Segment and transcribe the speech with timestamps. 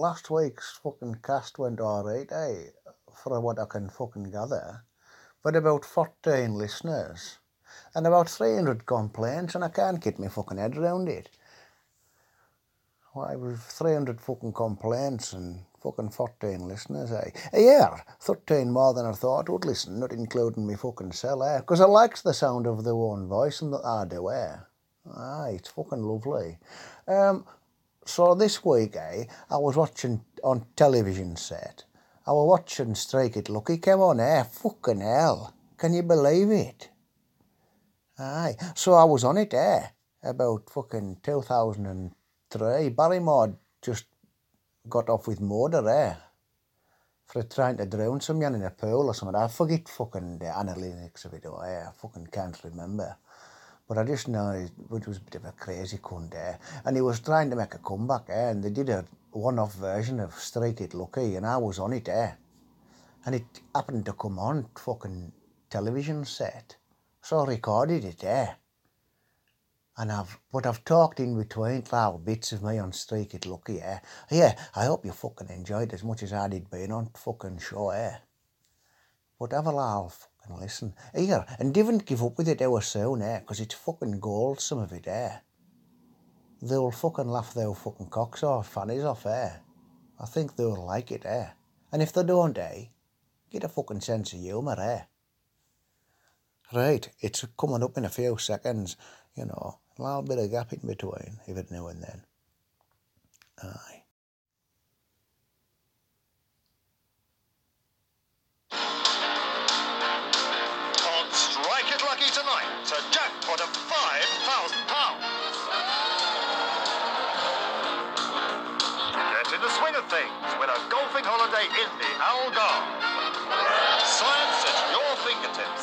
[0.00, 2.70] last week's fucking cast went alright, eh?
[3.14, 4.82] For what I can fucking gather.
[5.42, 7.38] But about 14 listeners
[7.94, 11.28] and about 300 complaints, and I can't get my fucking head around it.
[13.12, 17.30] Why, with 300 fucking complaints and fucking 14 listeners, eh?
[17.52, 21.58] Yeah, 13 more than I thought would listen, not including me fucking cell, eh?
[21.58, 24.56] Because I likes the sound of their own voice and that I do, eh?
[25.14, 26.58] Aye, it's fucking lovely.
[27.06, 27.44] Um,
[28.10, 31.84] so this week, eh, I was watching on television set.
[32.26, 33.78] I was watching Strike It Lucky.
[33.78, 34.42] Come on, eh?
[34.42, 35.54] Fucking hell.
[35.78, 36.90] Can you believe it?
[38.18, 38.56] Aye.
[38.74, 39.86] So I was on it, eh?
[40.22, 42.88] About fucking 2003.
[42.90, 44.04] Barrymore just
[44.88, 46.14] got off with murder, eh?
[47.26, 49.36] For trying to drown some man in a pool or something.
[49.36, 51.88] I forget fucking the analytics of it, eh?
[51.88, 53.16] I fucking can't remember.
[53.90, 56.60] But I just know it was a bit of a crazy cunt there.
[56.84, 58.50] And he was trying to make a comeback, eh?
[58.50, 62.08] And they did a one-off version of Strike It Lucky, and I was on it,
[62.08, 62.30] eh?
[63.26, 65.32] And it happened to come on fucking
[65.70, 66.76] television set.
[67.20, 68.52] So I recorded it, eh?
[69.96, 73.80] And I've, but I've talked in between little bits of me on Strike It Lucky,
[73.80, 73.98] eh?
[74.30, 77.90] Yeah, I hope you fucking enjoyed as much as I did being on fucking show,
[77.90, 78.18] eh?
[79.36, 80.94] But have a laugh and listen.
[81.14, 83.40] Here, and don't give up with it soon, eh?
[83.40, 85.36] Because it's fucking gold, some of it, eh?
[86.62, 89.50] They'll fucking laugh their fucking cocks off, fannies off, eh?
[90.18, 91.48] I think they'll like it, eh?
[91.92, 92.86] And if they don't, eh?
[93.50, 95.02] Get a fucking sense of humour, eh?
[96.72, 98.96] Right, it's coming up in a few seconds,
[99.34, 99.78] you know.
[99.98, 102.24] A little bit of gap in between, every now and then.
[103.62, 103.99] Aye.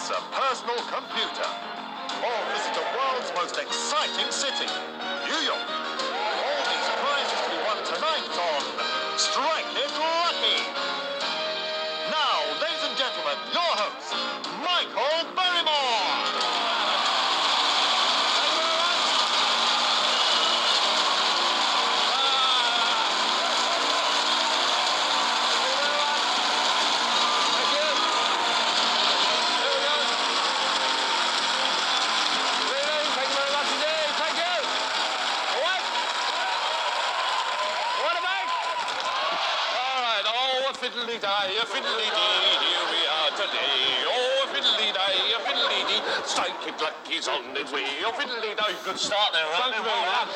[0.07, 1.48] Fingertips, a personal computer.
[2.19, 4.68] Oh, or visit the world's most exciting city,
[5.25, 5.68] New York.
[5.68, 10.86] All these prizes to be won tonight on Strike It Lucky.
[41.65, 44.06] Fiddly day, fiddly dee, here we are today.
[44.06, 47.86] Oh, fiddly day, fiddly dee, strike it like he's on his way.
[48.06, 50.30] Oh, fiddly day, good start there, Thank you very much.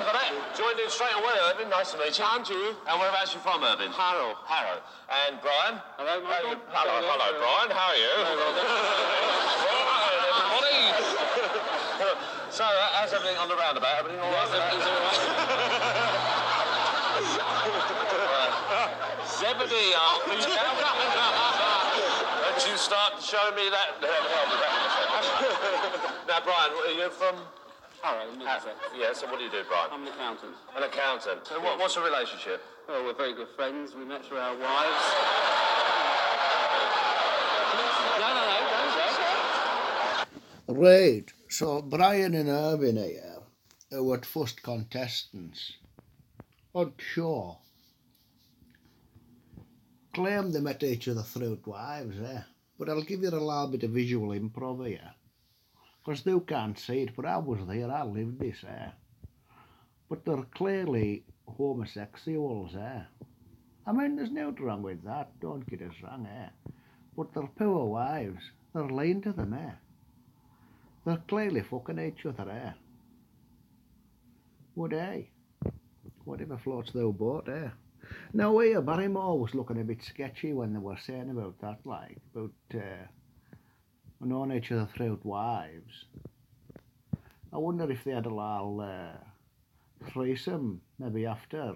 [0.00, 1.68] Look at that, joined in straight away, Irvin.
[1.68, 2.24] Nice to meet you.
[2.24, 2.76] And you.
[2.88, 3.92] And whereabouts you from, Irvin?
[3.92, 4.32] Harrow.
[4.48, 4.80] Harrow.
[5.28, 5.76] And Brian?
[6.00, 6.56] Hello, Michael.
[6.72, 7.68] Hello, hello, Brian.
[7.68, 8.16] How are you?
[9.92, 10.80] Right, everybody.
[12.48, 14.00] so, uh, how's everything on the roundabout?
[14.00, 14.48] Everything all right?
[14.48, 15.58] Everything's all right.
[19.52, 20.36] Zebedee, aren't we?
[22.40, 24.00] Don't you start showing me that.
[26.26, 27.36] now, Brian, are you from?
[28.02, 28.76] Harrow, Middlesex.
[28.98, 29.90] Yeah, so what do you do, Brian?
[29.92, 30.54] I'm an accountant.
[30.74, 31.50] An accountant.
[31.54, 32.62] And what, what's the relationship?
[32.88, 33.94] Oh, we're very good friends.
[33.94, 35.04] We met through our wives.
[38.18, 38.40] no, no, no,
[40.66, 40.78] don't.
[40.80, 43.42] Right, so Brian and Irvin here
[43.90, 45.74] who were first contestants
[46.72, 47.58] on show.
[50.14, 52.42] Claim they met each other through wives, eh?
[52.78, 55.14] But I'll give you a little bit of visual improv here.
[56.04, 58.90] Because you can't see it, but I was there, I lived this, eh?
[60.10, 63.02] But they're clearly homosexuals, eh?
[63.86, 66.50] I mean, there's no wrong with that, don't get us wrong, eh?
[67.16, 68.42] But they're poor wives,
[68.74, 69.72] they're lean to them, eh?
[71.06, 72.72] They're clearly fucking each other, eh?
[74.74, 75.22] Would eh?
[76.24, 77.70] Whatever floats their boat, eh?
[78.32, 82.16] Now here, Barrymore was looking a bit sketchy when they were saying about that, like,
[82.34, 83.06] about uh,
[84.20, 86.06] knowing each other through wives.
[87.52, 89.18] I wonder if they had a little uh,
[90.10, 91.74] threesome, maybe after.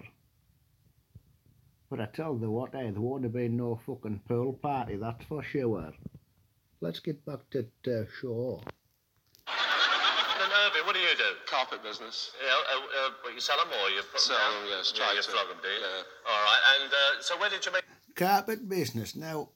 [1.89, 5.23] But I tell you what, eh, there won't have been no fucking pool party, that's
[5.25, 5.93] for sure.
[6.81, 8.61] Let's get back to uh, show.
[9.47, 11.07] And Irvin, what do you
[11.81, 11.87] do?
[11.87, 12.31] Business.
[12.43, 14.63] Yeah, uh, uh, what, you sell them or you put Sell them down?
[14.63, 15.29] 'em, yes, Yeah, try you to.
[15.29, 15.79] flog them, do you?
[15.81, 16.29] Yeah.
[16.29, 17.83] All right, and uh, so where did you make...
[18.15, 19.15] carpet business.
[19.15, 19.49] Now,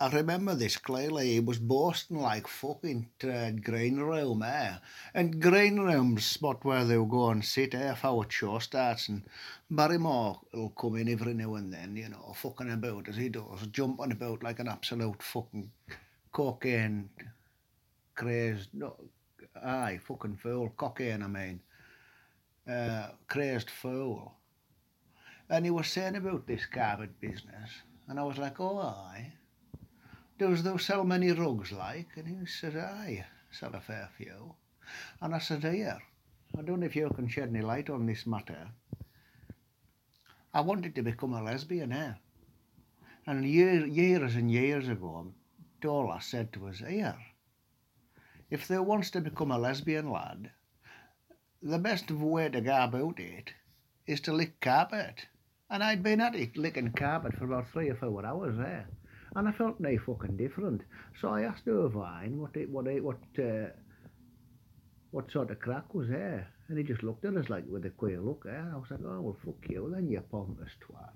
[0.00, 1.32] I remember this clearly.
[1.32, 4.74] He was boasting like fucking uh, green room, eh?
[5.14, 9.08] And green room's spot where they'll go and sit, eh, if our show starts.
[9.08, 9.22] And
[9.70, 13.66] Barrymore will come in every now and then, you know, fucking about as he does,
[13.72, 15.70] jumping about like an absolute fucking
[16.32, 17.10] cocaine
[18.14, 18.96] crazed, no,
[19.62, 21.60] aye, fucking fool, cocaine, I mean,
[22.68, 24.34] uh, crazed fool.
[25.48, 27.70] And he was saying about this carpet business,
[28.08, 29.32] and I was like, oh, aye.
[30.38, 32.08] Does thou sell many rugs like?
[32.16, 34.54] And he said, aye, sell a fair few.
[35.20, 35.98] And I said, here,
[36.58, 38.68] I don't know if you can shed any light on this matter.
[40.52, 42.14] I wanted to become a lesbian, eh?
[43.26, 45.32] And year, years and years ago,
[45.80, 47.16] Dola said to us, here,
[48.50, 50.50] if they wants to become a lesbian lad,
[51.62, 53.50] the best way to go about it
[54.06, 55.26] is to lick carpet.
[55.70, 58.86] And I'd been at it licking carpet for about three or four hours there.
[59.34, 60.82] And I felt no fucking different.
[61.20, 63.70] So I asked Irvine what it, what it, what uh,
[65.10, 66.46] what sort of crack was there.
[66.68, 68.70] And he just looked at us like with a queer look there.
[68.72, 71.10] I was like, oh well fuck you then you pompous twat.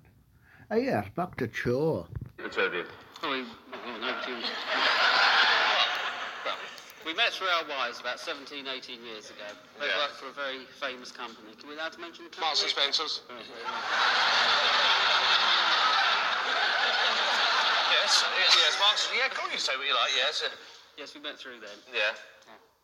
[0.71, 2.07] Uh, yeah, back to show.
[2.37, 2.83] The two of you.
[3.23, 3.43] Oh, we,
[3.73, 4.58] oh, nobody was- Well,
[7.19, 9.43] we met through our wives about 17, 18 years ago.
[9.79, 9.97] They Yeah.
[9.97, 11.53] worked for a very famous company.
[11.59, 12.47] Can we allowed to mention the company?
[12.47, 13.21] Marks and Spencers.
[17.91, 19.09] Yes, yes, yes, Marks.
[19.15, 20.43] Yeah, go on, you say what you like, yes.
[20.97, 21.77] Yes, we met through then.
[21.93, 22.15] Yeah.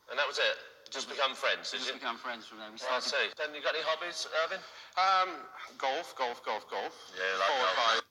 [0.10, 0.58] And that was it?
[0.92, 2.00] Just become friends, We did just you?
[2.00, 2.74] become friends from them.
[2.74, 3.34] We I started see.
[3.38, 4.60] Then you got any hobbies, Irvin?
[4.98, 5.30] Um,
[5.78, 6.94] golf, golf, golf, golf.
[7.18, 7.76] Yeah, like Followed golf.
[7.76, 8.02] by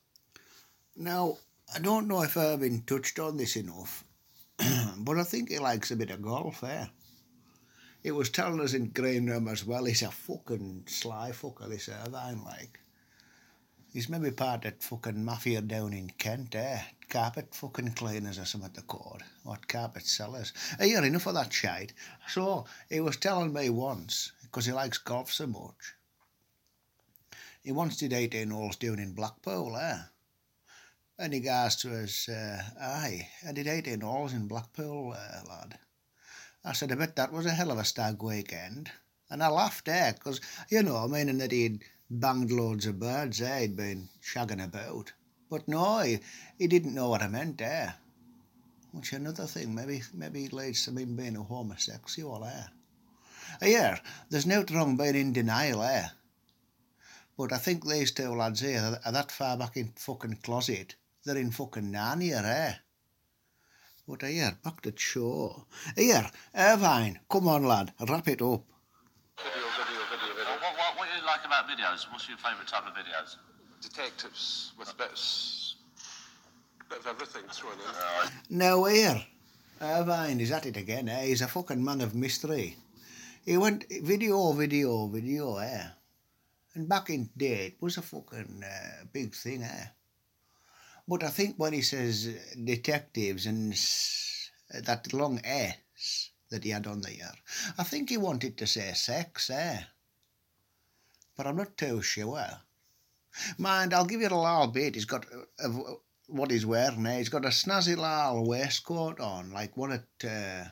[0.97, 1.39] Now,
[1.75, 4.04] I don't know if Irvin touched on this enough,
[5.05, 6.87] but I think he likes a bit of golf, eh?
[8.03, 11.89] He was telling us in green room as well, he's a fucking sly fucker, this
[11.89, 12.81] Irvine, like.
[13.93, 16.81] He's maybe part of fucking mafia down in Kent, eh?
[17.09, 19.27] Carpet fucking cleaners or something to call it.
[19.43, 20.53] What carpet sellers.
[20.81, 21.93] Eh, yeah, enough of that shite.
[22.27, 25.95] So, he was telling me once, because he likes golf so much,
[27.63, 30.01] he once did 18 holes down in Blackpool, eh?
[31.17, 35.79] He goes to us, uh, aye, I did 18 holes in Blackpool, uh, lad.
[36.65, 38.91] I said, I bet that was a hell of a stag weekend.
[39.31, 40.41] And I laughed there, because,
[40.71, 45.13] you know, meaning that he'd banged loads of birds, eh, he'd been shagging about.
[45.49, 46.19] But no, he,
[46.59, 47.95] he didn't know what I meant there.
[48.91, 52.67] Which another thing, maybe maybe it leads to him being a homosexual, eh?
[53.63, 56.09] Yeah, there's no wrong being in denial, eh?
[57.39, 60.97] But I think these two lads here are that far back in fucking closet.
[61.25, 62.75] They're in fucking Narnia, eh?
[64.07, 65.65] What uh, here, back to the show.
[65.97, 68.63] Here, Irvine, come on, lad, wrap it up.
[69.39, 70.45] video, video, video, video.
[70.45, 72.05] What, what, what, what do you like about videos?
[72.13, 73.37] What's your favourite type of videos?
[73.81, 75.77] Detectives with a bit of, s-
[76.91, 78.59] bit of everything thrown in.
[78.59, 79.25] Now here,
[79.81, 81.25] Irvine is at it again, eh?
[81.25, 82.77] He's a fucking man of mystery.
[83.47, 85.85] He went video, video, video, eh?
[86.75, 89.87] And back in day, it was a fucking uh, big thing, eh?
[91.07, 92.35] But I think when he says
[92.65, 93.73] detectives and
[94.87, 97.33] that long S that he had on there,
[97.77, 99.83] I think he wanted to say sex, eh?
[101.37, 102.61] But I'm not too sure.
[103.59, 104.95] Mind, I'll give you a little bit.
[104.95, 105.95] He's got uh, uh,
[106.29, 107.19] what he's wearing eh?
[107.19, 110.69] He's got a snazzy little waistcoat on, like one that uh,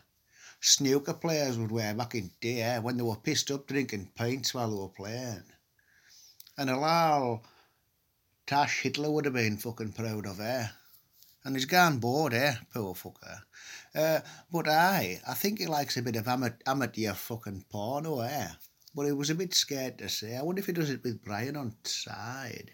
[0.61, 2.79] snooker players would wear back in day, eh?
[2.79, 5.43] when they were pissed up drinking pints while they were playing.
[6.57, 7.45] And a little
[8.47, 10.71] Tash Hitler would have been fucking proud of, her.
[11.45, 12.55] And he's gone bored, eh?
[12.73, 13.41] Poor fucker.
[13.95, 14.21] Uh,
[14.51, 18.49] but I, I think he likes a bit of ama- amateur fucking porno, eh?
[18.95, 20.37] But he was a bit scared to say.
[20.37, 22.73] I wonder if he does it with Brian on side.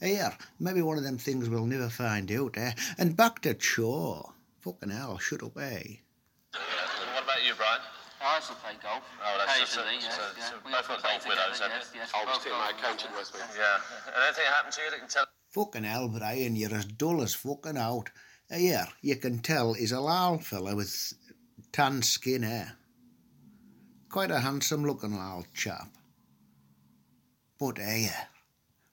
[0.00, 2.72] Here, maybe one of them things we'll never find out, eh?
[2.98, 4.30] And back to Shaw.
[4.60, 5.82] Fucking hell, shut up, eh?
[6.52, 7.80] What about you, Brian?
[8.20, 9.02] I also play golf.
[9.24, 9.96] Oh, that's- that's- occasionally.
[10.00, 10.58] that's- yes, that's- yeah.
[10.64, 12.70] We both got play golf with us, together, yes, yes, I'll we just both my
[12.70, 13.40] accountant with me.
[13.56, 13.80] Yeah.
[14.06, 15.26] And anything happened to you that you can tell?
[15.50, 18.10] Fucking hell, Brian, you're as dull as fucking out.
[18.50, 21.12] Here, you can tell he's a lal fella with
[21.72, 22.76] tan skin hair.
[24.10, 25.88] Quite a handsome looking lal chap.
[27.58, 28.28] But here,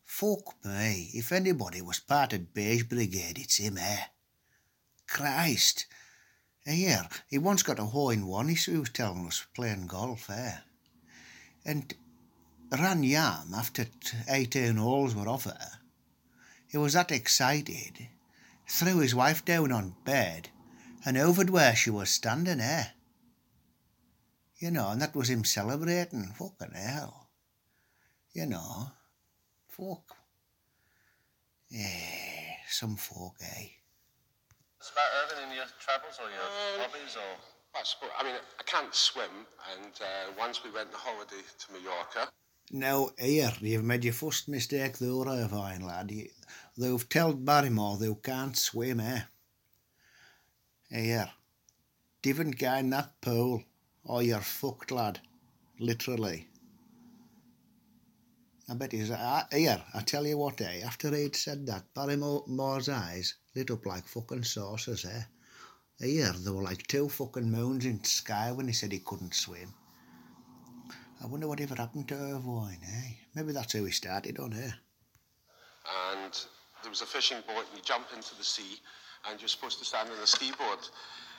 [0.06, 4.06] fuck me, if anybody was part of Beige Brigade, it's him, eh?
[5.08, 5.86] Christ.
[6.68, 10.58] Here, he once got a hole in one, he was telling us, playing golf, eh?
[11.64, 11.94] And
[12.70, 15.80] ran yam after t- 18 holes were off her.
[16.68, 18.10] He was that excited,
[18.68, 20.50] threw his wife down on bed
[21.06, 22.88] and overed where she was standing, eh?
[24.58, 26.34] You know, and that was him celebrating.
[26.38, 27.30] Fucking hell.
[28.34, 28.92] You know,
[29.70, 30.18] fuck.
[31.70, 33.77] Yeah, some folk, eh?
[34.88, 36.48] It's about Irving in your travels or your
[36.80, 37.36] hobbies or.
[37.76, 41.74] I suppose, I mean, I can't swim, and uh, once we went on holiday to
[41.74, 42.32] Mallorca,
[42.72, 46.10] Now, here, you've made your first mistake though, Irvine, lad.
[46.10, 46.30] You,
[46.78, 49.24] they've told Barrymore they can't swim, eh?
[50.90, 51.32] Here,
[52.22, 53.64] different guy in that pool,
[54.06, 55.20] or you're fucked, lad.
[55.80, 56.48] Literally.
[58.70, 59.12] I bet he's...
[59.12, 60.80] Uh, here, I tell you what, eh?
[60.86, 65.24] After he'd said that, Barrymore's eyes lit up like fucking saucers, eh?
[66.00, 69.34] Here, there were like two fucking moons in the sky when he said he couldn't
[69.34, 69.74] swim.
[71.22, 73.12] I wonder what ever happened to Irvine, eh?
[73.34, 74.72] Maybe that's how he started on, eh?
[76.14, 76.34] and
[76.84, 78.78] there was a fishing boat, and you jump into the sea,
[79.28, 80.90] and you're supposed to stand on a skiboard.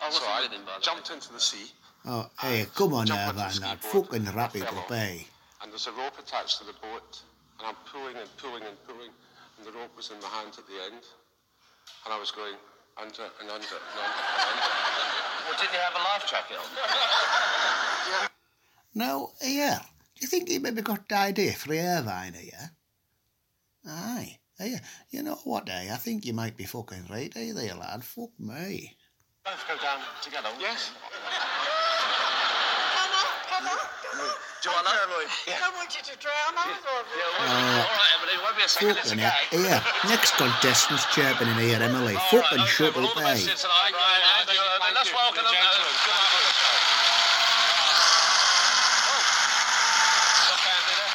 [0.03, 1.71] I wasn't so I with him, by jumped into the sea,
[2.07, 3.81] Oh, hey, come on, Jump on the Irvine, lad.
[3.81, 4.91] skiboard, Fucking wrap I it up, off.
[4.93, 5.19] eh?
[5.63, 7.23] and there's a rope attached to the boat,
[7.59, 9.11] and I'm pulling and pulling and pulling,
[9.59, 11.05] and the rope was in my hand at the end,
[12.05, 12.55] and I was going
[12.97, 14.73] under and under and under and under.
[15.49, 18.29] Well, didn't you have a life jacket on?
[18.95, 19.79] No, yeah.
[19.79, 22.73] do you think he maybe got the idea for Irvine here?
[23.87, 24.81] Aye, here.
[25.11, 25.93] You know what, eh?
[25.93, 28.03] I think you might be fucking right, eh, there, lad?
[28.03, 28.97] Fuck me.
[29.45, 30.49] Both go down together.
[30.59, 30.91] Yes.
[33.59, 33.71] Do you
[34.67, 34.99] want that?
[35.63, 37.23] I want you to drown either of you.
[37.23, 38.99] Yeah, well, all right, Emily, won't be a second.
[38.99, 42.15] It's Fucking a Here, next contestant's chirping in here, Emily.
[42.19, 43.47] All fucking right, okay, shut well, up, all the best eh?
[43.47, 44.95] to you tonight, and.
[44.99, 45.55] Let's welcome them.
[45.55, 46.75] Good luck with the show.
[49.07, 49.23] Oh.
[50.51, 51.15] Look, Andy, there.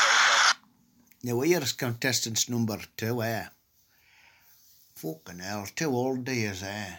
[0.00, 1.36] Very good.
[1.36, 3.44] Now, here's contestants number two, eh?
[4.94, 6.96] Fucking hell, two old dears, eh?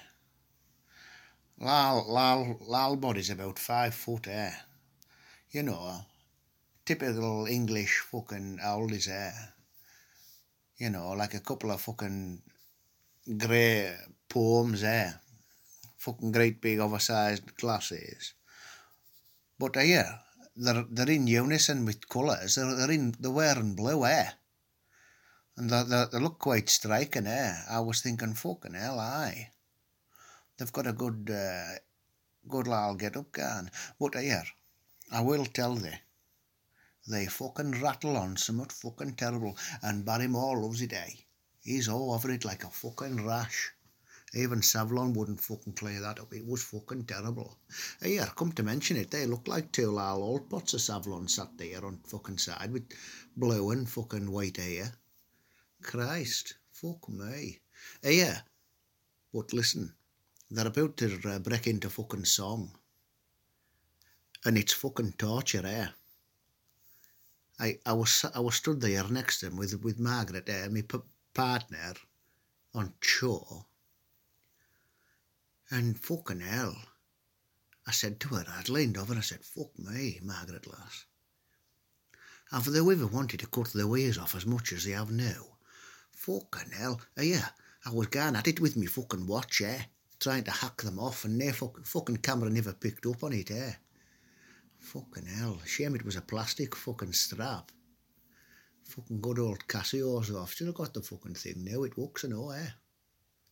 [1.59, 4.51] Lal, Lal, Lal body's about five foot, eh?
[5.51, 6.05] You know,
[6.85, 9.33] typical English fucking oldies, eh?
[10.77, 12.43] You know, like a couple of fucking
[13.35, 13.95] grey
[14.29, 15.19] poems, there.
[15.97, 18.35] Fucking great big oversized glasses.
[19.57, 20.19] But uh, yeah,
[20.55, 22.53] they're, they're in unison with colours.
[22.53, 24.29] They're, they're, in, they're wearing blue, eh?
[25.57, 27.55] And they, they, they look quite striking, eh?
[27.71, 29.49] I was thinking, fucking hell, aye.
[30.57, 31.79] They've got a good, uh,
[32.47, 33.71] good little get up going.
[33.99, 34.43] But uh, yeah,
[35.11, 35.99] I will tell thee,
[37.07, 39.57] they fucking rattle on somewhat fucking terrible.
[39.81, 41.09] And Barrymore loves it, eh?
[41.61, 43.71] He's all over it like a fucking rash.
[44.35, 46.31] Even Savlon wouldn't fucking clear that up.
[46.33, 47.57] It was fucking terrible.
[47.99, 51.57] Yeah, come to mention it, they look like two little old pots of Savlon sat
[51.57, 52.87] there on fucking side with
[53.35, 54.93] blue and fucking white hair.
[55.81, 57.61] Christ, fuck me.
[58.03, 58.41] Yeah,
[59.33, 59.95] but listen,
[60.51, 62.77] they're about to uh, break into fucking song.
[64.45, 65.87] And it's fucking torture, eh?
[67.59, 70.81] I, I was I was stood there next to him with with Margaret, eh, my
[70.81, 70.99] p-
[71.33, 71.93] partner,
[72.73, 73.65] on show.
[75.69, 76.77] And fucking hell,
[77.85, 81.05] I said to her, I'd leaned over and I said, fuck me, Margaret lass.
[82.51, 85.57] Have they ever wanted to cut their ears off as much as they have now?
[86.13, 87.49] Fucking hell, uh, yeah,
[87.85, 89.81] I was going at it with me fucking watch, eh?
[90.19, 93.51] Trying to hack them off and their fucking, fucking camera never picked up on it,
[93.51, 93.73] eh?
[94.79, 97.71] Fucking hell, shame it was a plastic fucking strap.
[98.83, 100.53] Fucking good old Casio's off.
[100.53, 102.69] Still got the fucking thing now, it works and all, eh?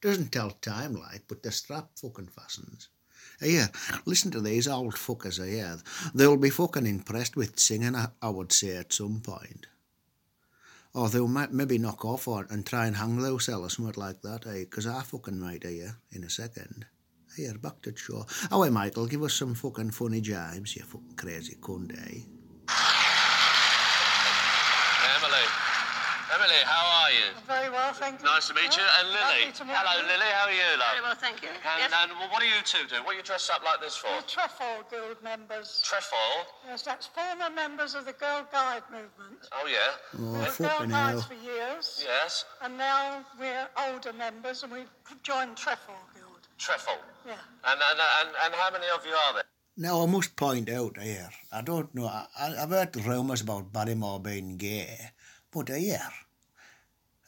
[0.02, 2.90] Doesn't tell time like, but the strap fucking fastens.
[3.40, 3.70] Here,
[4.06, 5.78] listen to these old fuckers here.
[6.14, 9.68] They'll be fucking impressed with singing, I, would say, at some point.
[10.94, 14.22] Or they'll ma- maybe knock off on and try and hang themselves or something like
[14.22, 14.62] that, eh?
[14.62, 16.86] Because I fucking might here in a second.
[17.38, 18.26] Here, back to the show.
[18.52, 22.22] Oh, hey, Michael, give us some fucking funny jibes, you fucking crazy cunt, eh?
[25.14, 25.46] Emily.
[26.34, 27.30] Emily, how are you?
[27.46, 28.26] Very well, thank you.
[28.26, 28.82] Nice to meet you.
[29.00, 29.22] And Lily.
[29.22, 30.08] Lovely to meet Hello, you.
[30.10, 30.30] Lily.
[30.34, 30.90] How are you, love?
[30.98, 31.50] Very well, thank you.
[31.54, 31.94] And, yes.
[31.94, 33.04] and what are you two doing?
[33.06, 34.10] What are you dressed up like this for?
[34.18, 35.82] The Trefoil Guild members.
[35.86, 36.50] Trefoil.
[36.68, 39.46] Yes, that's former members of the Girl Guide movement.
[39.54, 39.94] Oh, yeah.
[40.18, 41.30] Oh, we were Girl fucking Guides hell.
[41.30, 42.46] for years, Yes.
[42.64, 44.90] and now we're older members, and we've
[45.22, 46.26] joined Trefoil Guild.
[46.58, 46.98] Trefoil.
[47.30, 49.44] And, and, and, and how many of you are there?
[49.76, 54.20] Now, I must point out here, I don't know, I, I've heard rumours about Barrymore
[54.20, 55.12] being gay,
[55.52, 56.10] but here,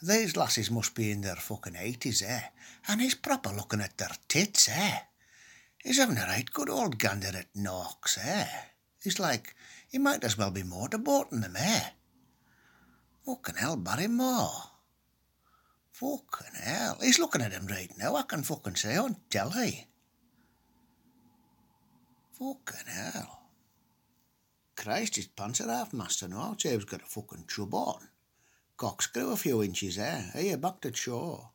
[0.02, 2.42] these lasses must be in their fucking 80s, eh?
[2.88, 5.00] And he's proper looking at their tits, eh?
[5.84, 8.48] He's having a right good old gander at knocks, eh?
[9.04, 9.54] He's like,
[9.92, 11.82] he might as well be motorboating them, eh?
[13.26, 14.50] Fucking hell, Barrymore.
[15.92, 16.98] Fucking hell.
[17.02, 19.89] He's looking at him right now, I can fucking say on telly.
[22.40, 23.40] Fucking hell.
[24.78, 26.56] Christ, his pants are half master now.
[26.58, 28.08] James got a fucking chub on.
[28.78, 30.32] Cockscrew a few inches there.
[30.34, 31.50] Hey, back to shore.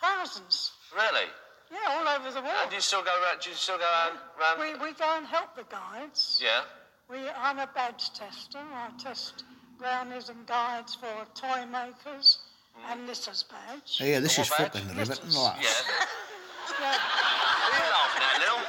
[0.00, 0.72] Thousands.
[0.92, 1.26] Really?
[1.70, 2.70] Yeah, all over the And world.
[2.70, 3.40] do you still go around?
[3.40, 4.18] Do you still go around?
[4.40, 4.60] round?
[4.60, 6.40] We, we go and help the guides.
[6.42, 6.62] Yeah.
[7.08, 8.58] We, I'm a badge tester.
[8.58, 9.44] I test
[9.78, 12.38] brownies and guides for toy makers
[12.76, 12.92] mm.
[12.92, 14.00] and Lissa's badge.
[14.00, 14.72] Yeah, this is badge?
[14.72, 15.62] fucking riveting, lass.
[15.62, 16.06] Yeah.
[16.78, 16.92] Yeah.
[16.92, 18.60] What are you laughing at, Lil?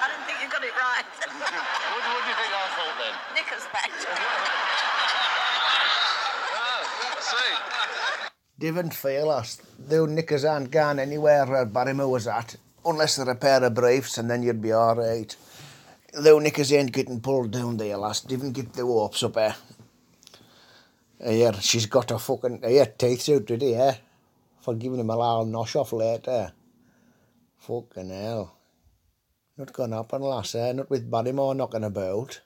[0.00, 1.04] I don't think you got it right.
[1.14, 3.14] What, what do you think I thought then?
[3.34, 3.90] Knickers back.
[6.56, 6.82] Oh,
[7.20, 7.52] see.
[8.58, 9.60] Didn't feel us.
[9.78, 14.16] Their knickers aren't gone anywhere where Barrymore was at, unless they're a pair of briefs,
[14.16, 15.36] and then you'd be all right.
[16.14, 18.20] Their knickers ain't getting pulled down there, lass.
[18.20, 19.56] Didn't get the warps up there.
[21.20, 23.94] Yeah, she's got her fucking yeah, teeth out today, eh?
[24.60, 26.52] For giving him a little nosh off later.
[27.66, 28.58] Fucking hell.
[29.56, 30.72] Not gonna happen, lass, eh?
[30.72, 32.40] Not with Barrymore knocking about.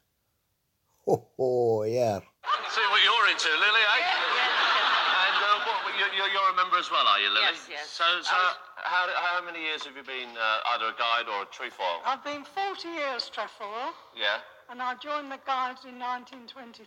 [1.07, 2.21] Ho ho, yeah.
[2.21, 4.05] See what you're into, Lily, eh?
[4.05, 7.41] And uh, what, you, you- you're a member as well, are you, Lily?
[7.51, 7.89] Yes, yes.
[7.89, 11.27] So, so I was- how, how many years have you been uh, either a guide
[11.33, 11.99] or a trefoil?
[12.05, 14.39] I've been 40 years trefoil, Yeah.
[14.71, 16.87] and I joined the guides in 1923.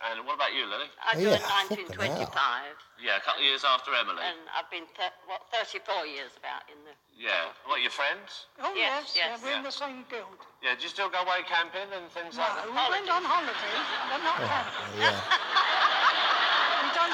[0.00, 0.10] Cool.
[0.10, 0.90] And what about you, Lily?
[1.00, 4.22] I Yeah, joined fucking 1925, Yeah, a couple of years after Emily.
[4.22, 6.92] and I've been th- what 34 years about in the.
[7.16, 7.54] Yeah.
[7.66, 8.46] What, your friends?
[8.60, 10.38] Oh, Yes, yes, yeah, we're in the same guild.
[10.62, 12.66] Yeah, do you still go away camping and things No, like that?
[12.66, 13.74] we went on holiday,
[14.10, 14.98] but not camping.
[14.98, 15.20] Yeah.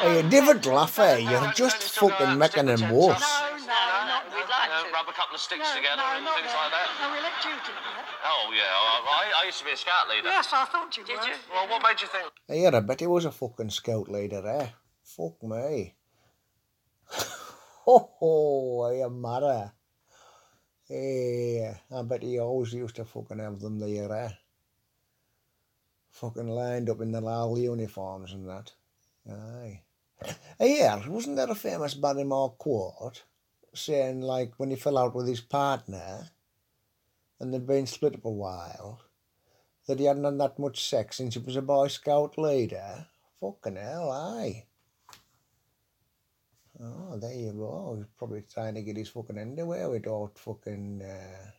[0.00, 1.18] We Hey, you go didn't laugh, eh?
[1.18, 3.20] You're just no, still go fucking making stick them worse.
[3.20, 3.49] No,
[4.24, 4.68] no, not we'd that.
[4.68, 4.92] like Uh, to.
[4.92, 6.60] rub a couple of sticks No, together no, and not things that.
[6.60, 6.88] like that?
[7.00, 8.04] No, we let you do that.
[8.24, 8.68] Oh, yeah.
[8.68, 10.28] I, I, I used to be a scout leader.
[10.28, 11.26] Yes, I thought you Did were.
[11.26, 11.36] you?
[11.52, 12.28] Well, what made you think?
[12.46, 14.68] Hey, I bet he was a fucking scout leader, eh?
[15.04, 15.94] Fuck me.
[17.86, 19.72] oh, ho, I am mad.
[20.86, 24.30] Hey, I bet he always used to fucking have them there, eh?
[26.10, 28.72] Fucking lined up in the little uniforms and that.
[29.30, 29.80] Aye.
[30.58, 33.22] Hey, yeah, wasn't there a famous Barrymore quote
[33.74, 36.28] saying, like, when he fell out with his partner
[37.38, 39.00] and they'd been split up a while,
[39.86, 43.06] that he hadn't had that much sex since he was a Boy Scout leader.
[43.40, 44.64] Fucking hell, aye.
[46.82, 47.94] Oh, there you go.
[47.96, 51.50] He's probably trying to get his fucking underwear without fucking uh,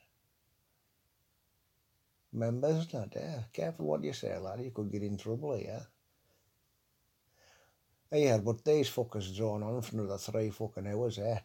[2.33, 3.45] members, not there.
[3.53, 4.61] Careful what you say, lad.
[4.61, 5.85] You could get in trouble here.
[8.11, 11.39] Yeah, but these fuckers drawn on for another three fucking hours, eh?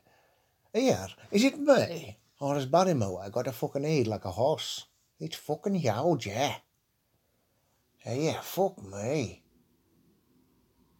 [0.73, 2.19] Here, is it me?
[2.39, 4.85] Or has Barrymore got a fucking head like a horse?
[5.19, 6.57] It's fucking huge, yeah.
[8.05, 9.43] Yeah, fuck me.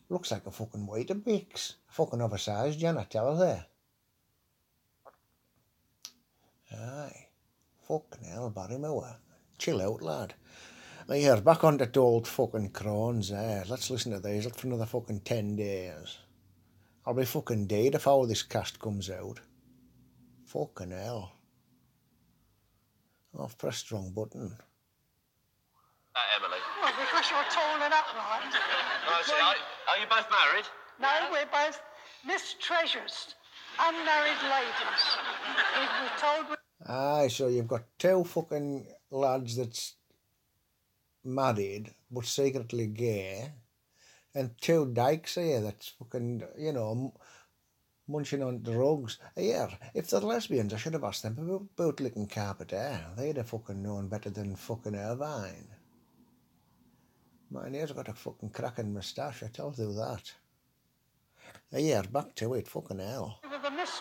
[0.09, 1.75] Looks like a fucking Weetabix.
[1.89, 3.67] Fucking oversized, Jan, I tell her there.
[6.73, 7.27] Aye.
[7.87, 9.17] Fucking hell, Barrymore.
[9.59, 10.35] Chill out, lad.
[11.09, 13.63] Now, here, back on to old fucking crones, eh?
[13.69, 16.19] Let's listen to these look for another fucking ten days.
[17.07, 19.41] I'll be fucking dead if all this cast comes out.
[20.57, 21.33] Fucking hell.
[23.39, 24.57] I've pressed the wrong button.
[26.15, 26.59] Uh, Emily.
[26.81, 28.55] Well, because you're tall and upright.
[28.55, 29.35] Oh, I see.
[29.35, 29.55] Are,
[29.91, 30.65] are you both married?
[30.99, 31.79] No, we're both
[32.27, 33.35] Miss Treasures,
[33.79, 35.05] unmarried ladies.
[35.77, 36.57] We were told we
[36.89, 39.97] Aye, so you've got two fucking lads that's
[41.23, 43.53] married but secretly gay,
[44.35, 47.13] and two dykes here that's fucking, you know, m-
[48.09, 49.19] munching on drugs.
[49.37, 53.07] Yeah, if they're lesbians, I should have asked them about, about licking carpet air.
[53.17, 55.69] They'd have fucking known better than fucking Irvine.
[57.51, 60.33] My here's got a fucking cracking moustache, I tell you that.
[61.73, 63.41] Yeah, back to it, fucking hell.
[63.43, 64.01] the Miss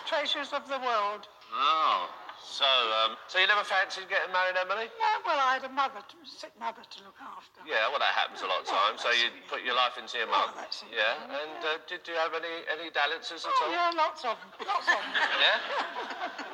[0.53, 1.27] of the world.
[1.53, 2.09] Oh.
[2.45, 2.63] So,
[3.01, 4.86] um, so you never fancied getting married, Emily?
[5.01, 7.65] No, well, I had a mother, to, sick mother to look after.
[7.65, 9.01] Yeah, well, that happens a lot of times.
[9.01, 10.53] So you put your life into your mum.
[10.53, 10.93] Oh, that's it.
[10.93, 13.73] Yeah, and uh, did you have any any dalliances at Oh, all?
[13.73, 14.51] yeah, lots of them.
[14.62, 15.13] Lots of them.
[15.43, 15.58] Yeah?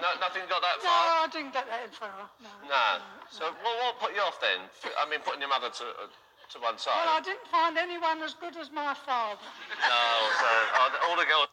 [0.01, 0.89] No, nothing got that far.
[0.89, 1.13] no.
[1.21, 2.25] I didn't get that far.
[2.41, 2.49] No.
[2.71, 2.88] No.
[3.30, 4.65] So, well, what put you off then?
[4.97, 6.97] I mean, putting your mother to uh, to one side.
[6.97, 9.43] Well, I didn't find anyone as good as my father.
[9.69, 10.01] No.
[10.39, 10.49] So
[10.82, 11.51] uh, all the girls.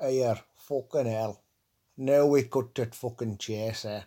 [0.00, 1.43] Here, fucking hell.
[1.96, 4.02] Now we cut that fucking chase, eh?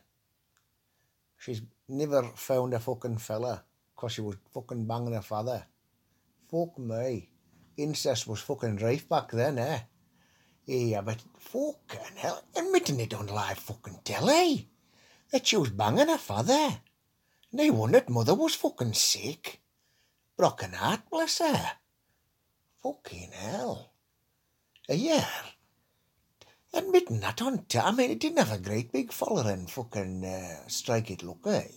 [1.37, 3.63] She's never found a fucking fella
[3.95, 5.65] because she was fucking banging her father.
[6.51, 7.29] Fuck me.
[7.77, 9.79] Incest was fucking rife back then, eh?
[10.65, 14.67] Yeah, but fucking hell, admitting it on live fucking telly.
[15.31, 16.81] That she was banging her father.
[17.53, 19.61] No wonder mother was fucking sick.
[20.35, 21.71] Broken heart, bless her.
[22.83, 23.93] Fucking hell.
[24.89, 25.25] A year.
[26.73, 30.67] Admitting that on t- I mean, it didn't have a great big following, fucking uh,
[30.67, 31.67] strike it look, eh?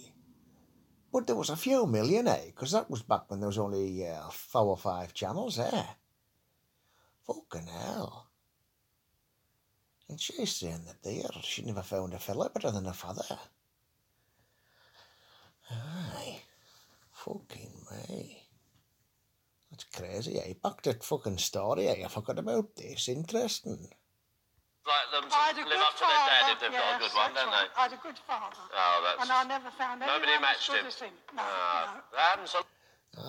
[1.12, 2.46] But there was a few million, eh?
[2.46, 5.84] Because that was back when there was only uh, four or five channels, eh?
[7.26, 8.30] Fucking hell.
[10.08, 13.38] And she's saying that there she never found a fella better than her father.
[15.70, 16.42] Aye.
[17.12, 18.48] Fucking me.
[19.70, 20.54] That's crazy, eh?
[20.60, 22.04] Back to fucking story, eh?
[22.04, 23.08] I forgot about this.
[23.08, 23.88] Interesting.
[24.90, 26.52] Like them to I had a live good up to their dad father.
[26.52, 27.70] if they've yes, got a good one, don't right.
[27.70, 27.78] they?
[27.78, 28.62] I had a good father.
[28.74, 29.18] Oh, that's.
[29.22, 30.86] And I never found anyone Nobody as matched good him.
[30.90, 31.14] as him.
[31.36, 32.18] No, Ah, no.
[32.18, 32.62] that happens a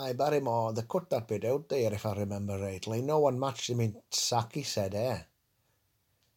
[0.01, 3.01] Aye, Barrymore, they cut that bit out there if I remember rightly.
[3.01, 5.19] No one matched him in sack, he said, eh?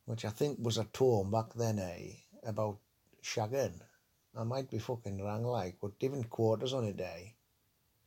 [0.06, 2.20] Which I think was a tone back then, eh?
[2.44, 2.78] About
[3.22, 3.80] shagging.
[4.36, 7.34] I might be fucking wrong, like, but even quarters on a day.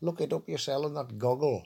[0.02, 1.66] Look it up yourself on that Goggle.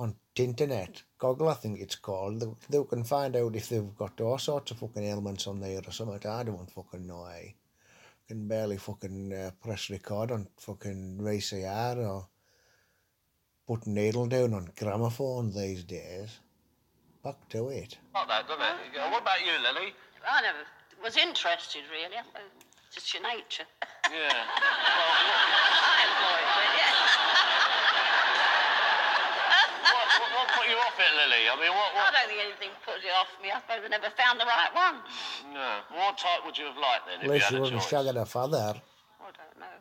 [0.00, 1.02] On the internet.
[1.18, 2.40] Goggle, I think it's called.
[2.40, 5.82] They, they can find out if they've got all sorts of fucking ailments on there
[5.86, 6.28] or something.
[6.28, 7.50] I don't fucking know, eh?
[8.30, 12.28] can barely fucking uh, press record on fucking VCR or
[13.66, 16.38] put needle down on gramophone these days.
[17.24, 17.98] Back to it.
[18.14, 19.10] Like that, doesn't it?
[19.10, 19.92] What about you, Lily?
[20.22, 20.62] I never
[21.02, 22.14] was interested, really.
[22.86, 23.66] It's just your nature.
[24.06, 24.30] Yeah.
[24.30, 26.94] I employed with yeah.
[29.90, 31.39] what, what, what put you off it, Lily?
[31.50, 33.50] I mean, what, I don't think anything put it off me.
[33.50, 34.96] I suppose I never found the right one.
[35.52, 35.82] No.
[35.96, 38.18] What type would you have liked then if Unless you you had a wasn't shagging
[38.18, 38.74] her father.
[39.20, 39.76] I don't know.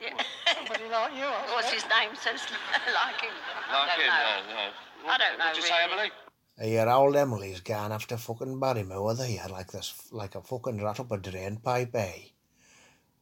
[0.00, 0.16] Yeah.
[0.54, 2.14] Somebody like you, I What's his name?
[2.16, 2.40] Says
[2.94, 3.34] like him.
[3.34, 4.12] I Like don't him?
[4.14, 4.38] know.
[4.48, 5.12] No, no.
[5.12, 6.10] I don't know, What'd you say, really.
[6.58, 6.74] Emily?
[6.74, 11.10] Your old Emily's gone after fucking Barrymore there, like this, like a fucking rat up
[11.12, 12.12] a drain pipe, eh?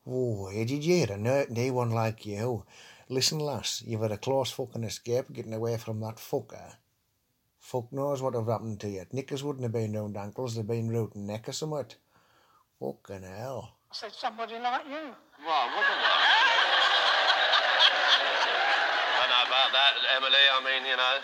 [0.07, 1.17] Oh, eh, did you hear?
[1.17, 2.65] No, no one like you.
[3.09, 6.75] Listen, lass, you've had a close fucking escape getting away from that fucker.
[7.69, 9.05] Fuck knows what have happened to you.
[9.13, 11.85] Knickers wouldn't have been round ankles, they'd been rooting neck or something.
[12.81, 13.77] Fucking hell.
[13.93, 15.13] I said somebody like you.
[15.45, 16.17] Well, what the what?
[19.13, 20.45] I don't know about that, Emily.
[20.49, 21.17] I mean, you know.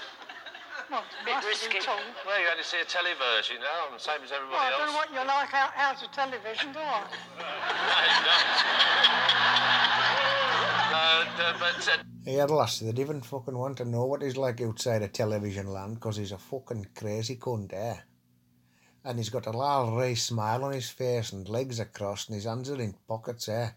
[0.93, 1.79] Well, it's a Bit risky.
[1.79, 1.97] be tall.
[2.29, 4.69] Well, you only see a telly version, you know, I'm the same as everybody Well,
[4.69, 5.01] I don't know else.
[5.01, 7.09] what you like out, out of television, do I?
[9.34, 9.34] No,
[11.39, 15.03] no, but uh, Here, lass, they'd even fucking want to know what he's like outside
[15.03, 17.97] of television land, 'cause he's a fucking crazy cunt, eh?
[19.05, 22.37] And he's got a little wry smile on his face and legs are crossed and
[22.37, 23.71] his hands are in pockets, eh?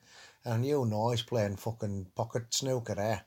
[0.45, 3.19] And you know he's playing fucking pocket snooker, eh?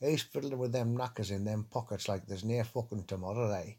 [0.00, 3.74] He's fiddling with them knackers in them pockets like there's no fucking tomorrow, eh?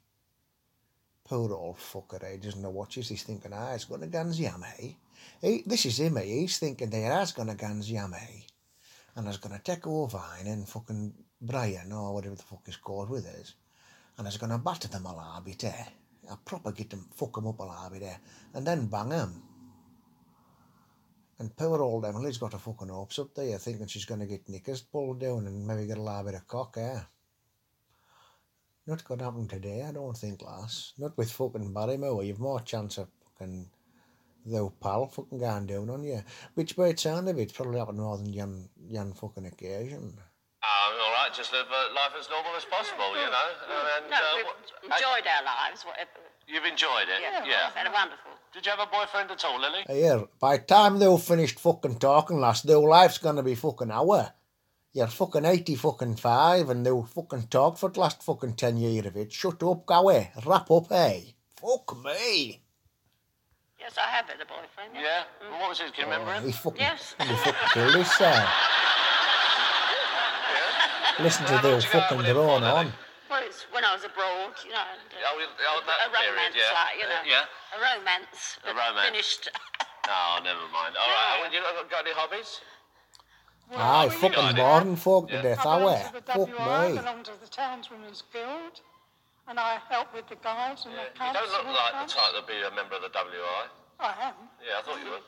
[1.23, 2.37] Poor old fucker, eh?
[2.37, 4.93] Doesn't know what he's thinking, ah, he's got a guns yam, eh?
[5.41, 6.23] He, this is him, eh?
[6.23, 8.41] He's thinking there has got a guns yam, eh?
[9.15, 13.09] And I going to take Ovine and fucking Brian or whatever the fuck he's called
[13.09, 13.55] with us,
[14.17, 15.87] and I going to batter them a little bit there.
[16.29, 18.19] I proper get them, fuck 'em up a little bit there,
[18.53, 19.43] and then bang bang 'em.
[21.37, 24.47] And poor old Emily's got her fucking hopes up there, thinking she's going to get
[24.47, 27.01] knickers pulled down and maybe get a little bit of cock, eh?
[28.87, 30.93] Not going to happen today, I don't think, lass.
[30.97, 32.23] Not with fucking Barrymore.
[32.23, 33.69] You've more chance of fucking
[34.45, 36.21] though pal fucking going down on you.
[36.53, 40.17] Which by the sound of it, probably happened more than Jan, Jan fucking occasion.
[40.63, 43.47] oh, all right, just live uh, life as normal as possible, you know.
[44.01, 46.09] And No, uh, we've what- enjoyed our lives, whatever.
[46.47, 47.67] you've enjoyed it, Yeah, yeah.
[47.67, 48.31] we've had a wonderful.
[48.53, 49.85] Did you have a boyfriend at all, Lily?
[49.89, 54.31] Yeah, by the time they've finished fucking talking, lass, their life's gonna be fucking hour.
[54.93, 59.05] You're fucking 80 fucking five and they'll fucking talk for the last fucking 10 years
[59.07, 59.33] of it.
[59.33, 60.31] Shut up, go away.
[60.45, 61.35] Wrap up, hey.
[61.59, 62.61] Fuck me.
[63.85, 64.97] Yes, I have had a boyfriend.
[64.97, 65.01] Yeah.
[65.05, 65.25] yes.
[65.45, 65.91] Well, what was his?
[65.93, 66.45] Can you remember Oh, him?
[66.49, 67.13] he fucking, Yes.
[67.21, 68.49] he fucking killed himself.
[71.21, 72.85] Listen to How long their did you go out fucking with drone on.
[73.29, 74.81] Well, it's when I was abroad, you know.
[74.89, 76.81] And, uh, Oh, oh, that a romance, period, yeah.
[76.81, 77.21] like, you know.
[77.21, 77.77] Uh, yeah.
[77.77, 78.57] A romance.
[78.65, 79.09] A romance.
[79.13, 79.49] Finished.
[80.07, 80.93] Oh, never mind.
[81.01, 81.39] All right.
[81.41, 82.61] Well, you got, got any hobbies?
[83.75, 84.57] Aye, fucking got it.
[84.57, 85.41] boring folk to Yeah.
[85.41, 85.97] death, I I wear.
[86.13, 88.81] Fuck WI, I belong to the Townswomen's Guild,
[89.47, 91.03] and I help with the guys and Yeah.
[91.17, 92.07] the You don't look like that.
[92.07, 93.67] the type that'd be a member of the WI.
[93.97, 94.35] I am.
[94.61, 95.23] Yeah, I thought you would.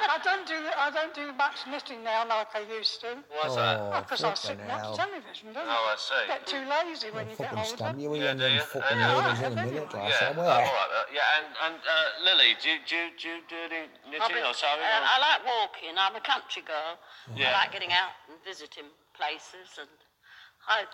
[0.00, 3.18] I don't do I don't do much knitting now like I used to.
[3.28, 3.78] Why's that?
[3.78, 5.76] Oh, Because I sit fucking and watch television, don't I?
[5.76, 5.92] Oh, I?
[5.92, 6.24] I see.
[6.26, 7.76] Get too lazy when you get Fucking older.
[7.76, 8.60] stab you with Yeah, your do you?
[8.64, 9.12] fucking Yeah.
[9.12, 10.00] needles in a Yeah, minute, yeah.
[10.00, 10.40] lass, I Yeah.
[10.40, 13.56] Oh, all Uh, yeah, and and uh, Lily, do you do you, do you do
[13.68, 14.80] any knitting been- or sewing?
[14.80, 15.92] uh, or- I like walking.
[15.98, 16.98] I'm a country girl.
[17.36, 17.50] Yeah.
[17.50, 20.09] I like getting out and visiting places and I do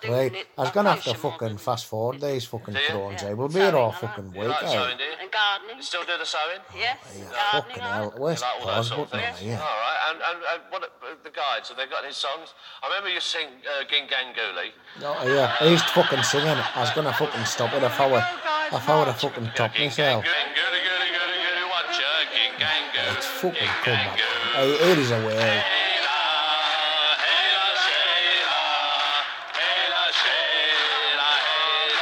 [0.09, 3.29] Right, I was gonna have to fucking fast forward these fucking Do thrones, Yeah.
[3.29, 3.33] eh?
[3.35, 4.69] We'll be here all Sewing, I like- fucking week, like eh?
[4.73, 5.13] sewing, do you?
[5.21, 5.77] And gardening.
[5.77, 6.61] You still do the sewing?
[6.75, 7.77] Yes, Yeah, gardening.
[7.77, 8.15] fucking hell.
[8.17, 9.35] Where's You like all that sort of button thing?
[9.35, 9.61] on here?
[9.61, 9.99] All right.
[10.09, 10.89] And, and, and what uh,
[11.23, 11.69] the guides?
[11.69, 12.55] Have they got any songs?
[12.83, 14.71] I remember you sing uh, Ginganguli.
[15.03, 16.49] No, yeah, he's fucking singing.
[16.57, 18.25] I was gonna fucking stop it if I were,
[18.73, 20.25] if I were to fucking top myself.
[20.25, 23.17] Ginganguli, guli, guli, guli, watch ya, Gingangu.
[23.17, 24.17] It's fucking come back.
[24.17, 24.57] Gingangu.
[24.57, 25.63] Hey, here is a way.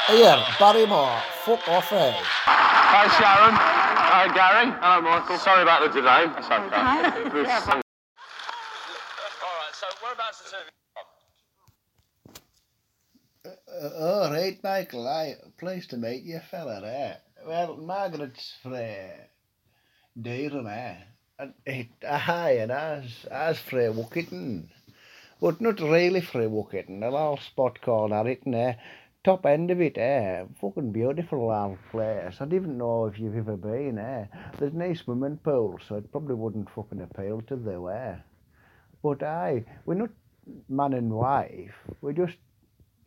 [0.08, 2.12] Here, Barrymore, fuck off, eh?
[2.14, 3.54] Hi, Sharon.
[3.56, 4.70] Hi, Gary.
[4.80, 5.38] Hello, Michael.
[5.38, 6.26] Sorry about the delay.
[6.26, 7.30] That's okay.
[7.30, 7.80] This- All
[9.60, 10.66] right, so whereabouts is it?
[13.82, 15.08] Uh, all right, Michael.
[15.08, 16.82] I pleased to meet you, fella.
[16.86, 17.14] Eh?
[17.46, 19.10] Well, Margaret's fra
[20.20, 20.96] Durham, eh?
[21.38, 24.68] And it, aye, and as as fra Workington,
[25.40, 27.02] but not really fra Workington.
[27.02, 28.74] A little spot called Harrington, eh?
[29.24, 30.44] Top end of it, eh?
[30.60, 32.36] Fucking beautiful little place.
[32.40, 34.26] I didn't know if you've ever been, eh?
[34.58, 38.16] There's nice swimming pool, so it probably wouldn't fucking appeal to the eh?
[39.02, 40.10] But aye, we're not
[40.68, 41.74] man and wife.
[42.02, 42.36] We just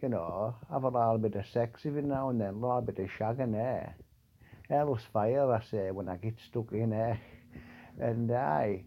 [0.01, 2.99] you know, have a little bit of sex every now and then, a little bit
[2.99, 3.95] of shagging there.
[4.69, 7.19] Hell's fire, I say, when I get stuck in there.
[7.99, 8.83] And aye,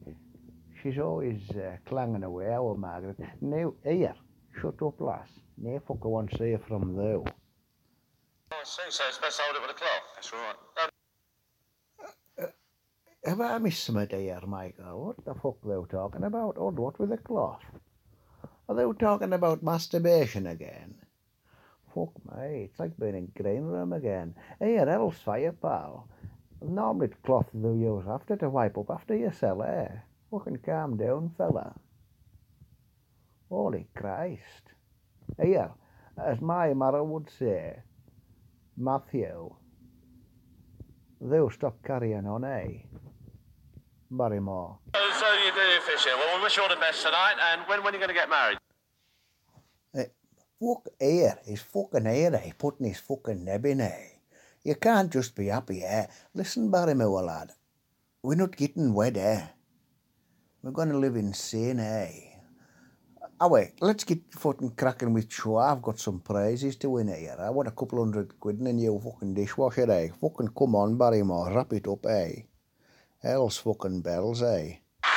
[0.82, 3.18] she's always uh, clanging away, our Margaret.
[3.40, 4.14] Now, here,
[4.60, 5.28] shut up, lass.
[5.62, 7.22] No fucker wants to hear from thou.
[7.22, 7.32] Oh,
[8.50, 10.06] I see, so it's best to hold it with a cloth.
[10.14, 10.56] That's right.
[13.26, 15.04] Have I missed something here, Michael?
[15.04, 16.56] What the fuck are thou talking about?
[16.56, 17.60] Odd what with a cloth?
[18.70, 20.94] Are thou talking about masturbation again?
[21.94, 24.34] Fuck me, it's like being in green room again.
[24.60, 26.08] Here, hell's fire, pal.
[26.62, 29.88] Normally it's cloth thou use after to wipe up after yourself, eh?
[30.30, 31.74] Fucking calm down, fella.
[33.50, 34.72] Holy Christ.
[35.42, 35.70] Here,
[36.16, 37.82] as my mother would say,
[38.76, 39.54] Matthew,
[41.20, 42.82] they'll stop carrying on, eh?
[44.10, 44.78] Barrymore.
[44.94, 46.12] So, so you do your fishing.
[46.16, 47.36] Well, we wish you all the best tonight.
[47.52, 48.58] And when, when are you going to get married?
[50.60, 51.38] Fuck air.
[51.46, 52.52] He's fucking air, eh?
[52.58, 54.08] Putting his fucking neb in, eh?
[54.62, 56.06] You can't just be happy, eh?
[56.34, 57.52] Listen, Barrymore, lad.
[58.22, 59.46] We're not getting wed, eh?
[60.62, 62.29] We're going to live in sin, eh?
[63.42, 65.56] Ah, wait, let's get fucking cracking with show.
[65.56, 67.38] I've got some prizes to win here.
[67.40, 70.08] I want a couple hundred quid in a new fucking dishwasher, eh?
[70.20, 72.42] Fucking come on, Barrymore, wrap it up, eh?
[73.22, 74.44] Hell's fucking bells, eh?
[74.44, 75.08] All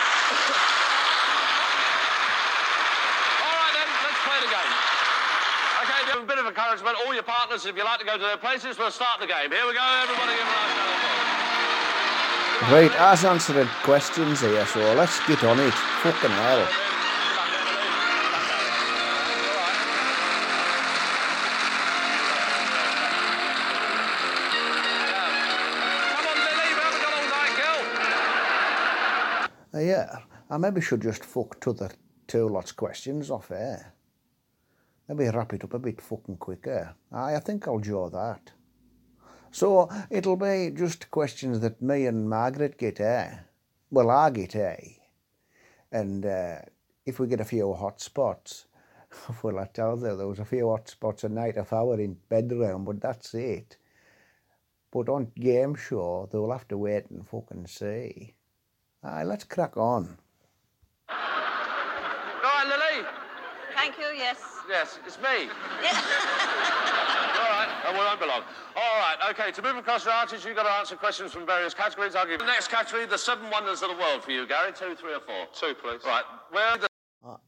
[3.60, 4.72] right, then, let's play the game.
[5.84, 6.96] Okay, a bit of encouragement.
[7.06, 9.52] All your partners, if you like to go to their places, we'll start the game.
[9.52, 10.96] Here we go, everybody give a nice round of
[12.56, 12.72] applause.
[12.72, 15.74] Right, as answered questions here, so let's get on it.
[15.74, 16.93] Fucking hell.
[29.80, 31.92] Yeah, I maybe should just fuck to the
[32.28, 33.94] two lots questions off air.
[35.08, 36.96] Maybe wrap it up a bit fucking quicker.
[37.12, 38.52] Aye, I think I'll draw that.
[39.52, 43.36] So it'll be just questions that me and Margaret get, eh?
[43.92, 44.78] Well, I get, eh?
[45.92, 46.60] And uh,
[47.06, 48.66] if we get a few hot spots,
[49.44, 52.18] well, I tell you, there was a few hot spots a night I were in
[52.30, 53.78] bedroom, but that's it.
[54.92, 58.36] But on game show, they'll have to wait and fucking see.
[59.04, 60.18] Aye, let's crack on.
[61.10, 61.16] All
[62.44, 63.06] right, Lily.
[63.76, 64.39] Thank you, yes.
[64.70, 65.50] Yes, it's me.
[65.82, 65.92] Yeah.
[67.44, 68.44] All right, and we won't be long.
[68.76, 71.74] All right, okay, to move across your answers, you've got to answer questions from various
[71.74, 72.16] categories.
[72.16, 74.72] I'll give you the next category, the seven wonders of the world for you, Gary.
[74.72, 75.48] Two, three, or four?
[75.54, 76.02] Two, please.
[76.06, 76.88] Right, where the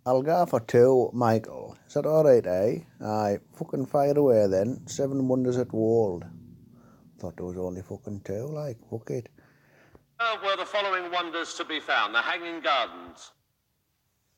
[0.06, 1.78] I'll go for two, Michael.
[1.88, 2.80] Is that all right, eh?
[3.04, 4.88] Aye, fucking fire away then.
[4.88, 6.26] Seven wonders at world.
[7.20, 9.30] Thought there was only fucking two, like, fuck it.
[10.20, 12.16] Where were the following wonders to be found?
[12.16, 13.32] The Hanging Gardens.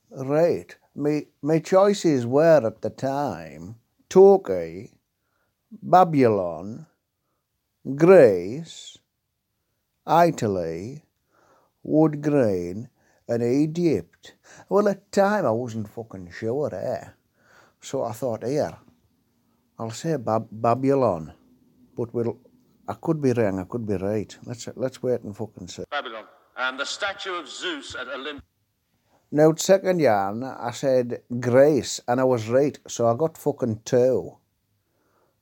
[0.09, 0.75] Right.
[0.95, 3.75] Me, my choices were at the time
[4.09, 4.91] Turkey,
[5.71, 6.87] Babylon,
[7.95, 8.97] Greece,
[10.07, 11.03] Italy,
[11.83, 12.89] Wood Green,
[13.27, 14.35] and Egypt.
[14.69, 17.09] Well, at the time I wasn't fucking sure, eh?
[17.81, 18.77] So I thought, here,
[19.77, 21.33] I'll say Bab- Babylon,
[21.95, 22.39] but we'll.
[22.87, 23.59] I could be wrong.
[23.59, 24.37] I could be right.
[24.43, 25.83] Let's let's wait and fucking see.
[25.91, 26.25] Babylon.
[26.55, 28.43] And the statue of Zeus at Olympus.
[29.29, 34.37] Now, second yarn, I said Greece, and I was right, so I got fucking two.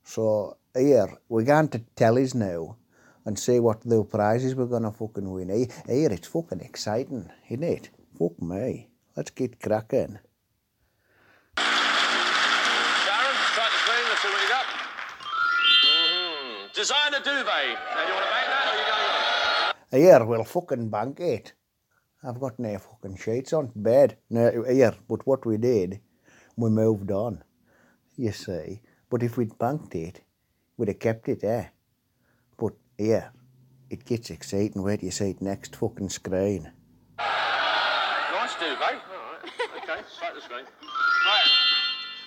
[0.04, 2.78] So, here, we're going to tell tellies now
[3.26, 5.50] and see what the prizes we're to fucking win.
[5.50, 7.90] Here, here, it's fucking exciting, isn't it?
[8.18, 8.90] Fuck me.
[9.16, 10.18] Let's get cracking.
[16.86, 17.48] Designer duvet.
[17.48, 19.74] Now, you want to make that or are you going on?
[19.92, 21.54] Uh, here, we'll fucking bank it.
[22.24, 24.18] I've got no fucking sheets on bed.
[24.30, 26.00] No, here, but what we did,
[26.56, 27.44] we moved on,
[28.18, 28.82] you see.
[29.10, 30.22] But if we'd banked it,
[30.78, 31.72] we'd have kept it there.
[32.56, 33.34] But here,
[33.90, 34.84] it gets exciting.
[34.84, 36.72] Where do you see it next fucking screen?
[37.18, 38.80] Nice duvet.
[38.80, 39.82] All right.
[39.82, 40.66] Okay, start the screen.
[40.66, 41.50] Right.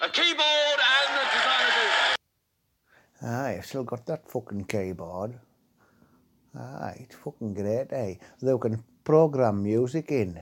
[0.03, 2.19] A keyboard and a designer duvet.
[3.21, 5.41] Aye, I've still got that fucking keyboard.
[6.55, 8.15] Aye, it's fucking great, eh?
[8.41, 10.41] They can program music in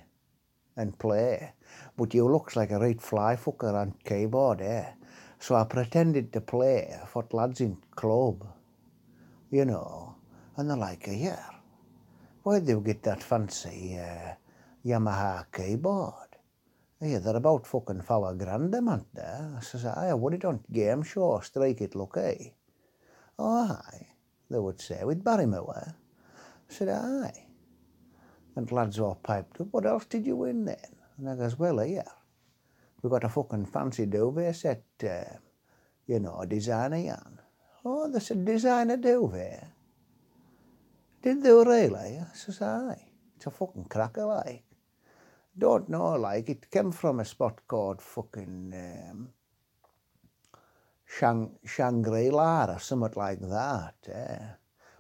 [0.76, 1.54] and play,
[1.96, 4.92] but you looks like a right fly fucker on keyboard, eh?
[5.38, 8.46] So I pretended to play for lads in club,
[9.50, 10.16] you know,
[10.56, 11.46] and they're like, yeah,
[12.42, 14.34] where'd you get that fancy uh,
[14.84, 16.28] Yamaha keyboard?
[17.00, 19.54] Yeah, they're about fucking four grand a month there.
[19.56, 22.55] I says, aye, I won it on game show, strike it lucky.
[23.38, 24.06] Oh, aye,
[24.50, 25.94] they would say, with Barrymore.
[26.68, 27.46] I said, aye.
[28.56, 30.76] And lads all piped up, what else did you win then?
[31.18, 32.04] And I goes, well, here,
[33.02, 35.36] we got a fucking fancy duvet set, uh,
[36.06, 37.40] you know, a designer yarn.
[37.84, 39.68] Oh, they said, designer duvet?
[41.22, 42.18] Did they really?
[42.18, 43.02] I says, aye.
[43.36, 44.62] It's a fucking cracker, like.
[45.58, 48.72] Don't know, like, it came from a spot called fucking
[49.10, 49.30] um,
[51.18, 53.94] Shang- Shangri-La or something like that.
[54.12, 54.38] Eh?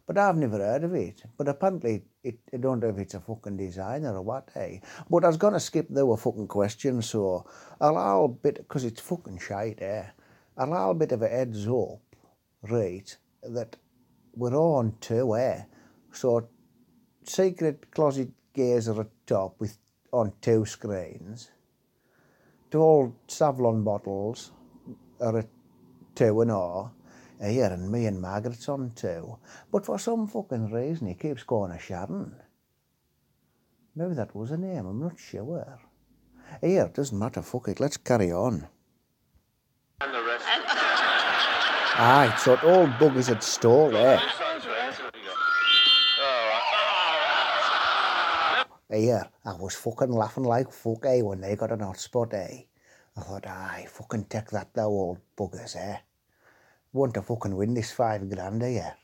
[0.06, 1.22] But I've never heard of it.
[1.36, 4.78] But apparently, it, I don't know if it's a fucking designer or what, eh?
[5.10, 7.44] But I was going to skip through the fucking question, so
[7.80, 10.04] I'll, I'll bit, because it's fucking shite, eh?
[10.56, 12.00] I'll, I'll bit of a heads up,
[12.62, 13.76] right, that
[14.34, 15.62] we're on two, eh?
[16.12, 16.48] So,
[17.24, 19.76] secret closet gazer at top with
[20.12, 21.50] on two screens.
[22.70, 24.52] Two old Savlon bottles
[25.20, 25.48] are at
[26.16, 26.92] two and all.
[27.40, 29.38] Here and me and Margaret's on two.
[29.70, 32.34] But for some fucking reason he keeps calling her Sharon.
[33.94, 35.78] Maybe that was her name, I'm not sure.
[36.60, 38.66] Here, it doesn't matter, fuck it, let's carry on.
[40.00, 40.44] And the rest.
[41.98, 44.20] Aye, so old buggies had stole there.
[48.90, 52.64] Here, I was fucking laughing like fuck, eh, when they got an hot spot, eh.
[53.16, 55.96] I thought, aye, fucking take that, thou old buggers, eh.
[56.92, 58.94] Want to fucking win this five grand a year.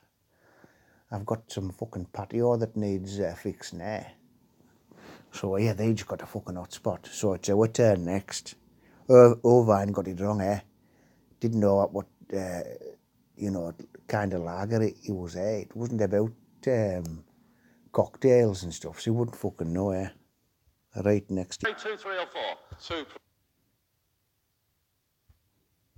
[1.10, 4.04] I've got some fucking patio that needs uh, fixing, eh.
[5.30, 7.08] So yeah, they just got a fucking hot spot.
[7.10, 8.54] So it's our turn next.
[9.08, 10.60] Ir- Irvine got it wrong, eh.
[11.40, 12.60] Didn't know what, uh,
[13.36, 13.74] you know,
[14.06, 15.62] kind of lager it, it was, eh.
[15.62, 16.32] It wasn't about
[16.66, 17.24] um,
[17.92, 20.08] cocktails and stuff, so wouldn't fucking know, eh.
[21.02, 21.60] Right next.
[21.60, 22.56] Two, three, or four?
[22.78, 23.06] Two,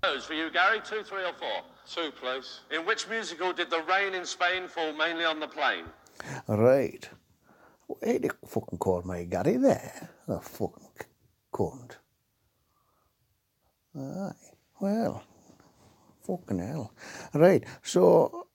[0.04, 0.80] Those for you, Gary.
[0.84, 1.62] Two, three, or four?
[1.86, 2.60] two, please.
[2.70, 5.84] In which musical did the rain in Spain fall mainly on the plain?
[6.46, 7.08] Right.
[8.02, 10.10] Hey, they fucking called me Gary there.
[10.28, 11.06] Oh, fucking c-
[11.52, 11.96] cunt.
[13.98, 14.32] Aye.
[14.80, 15.22] Well,
[16.26, 16.92] fucking hell.
[17.32, 18.46] Right, so,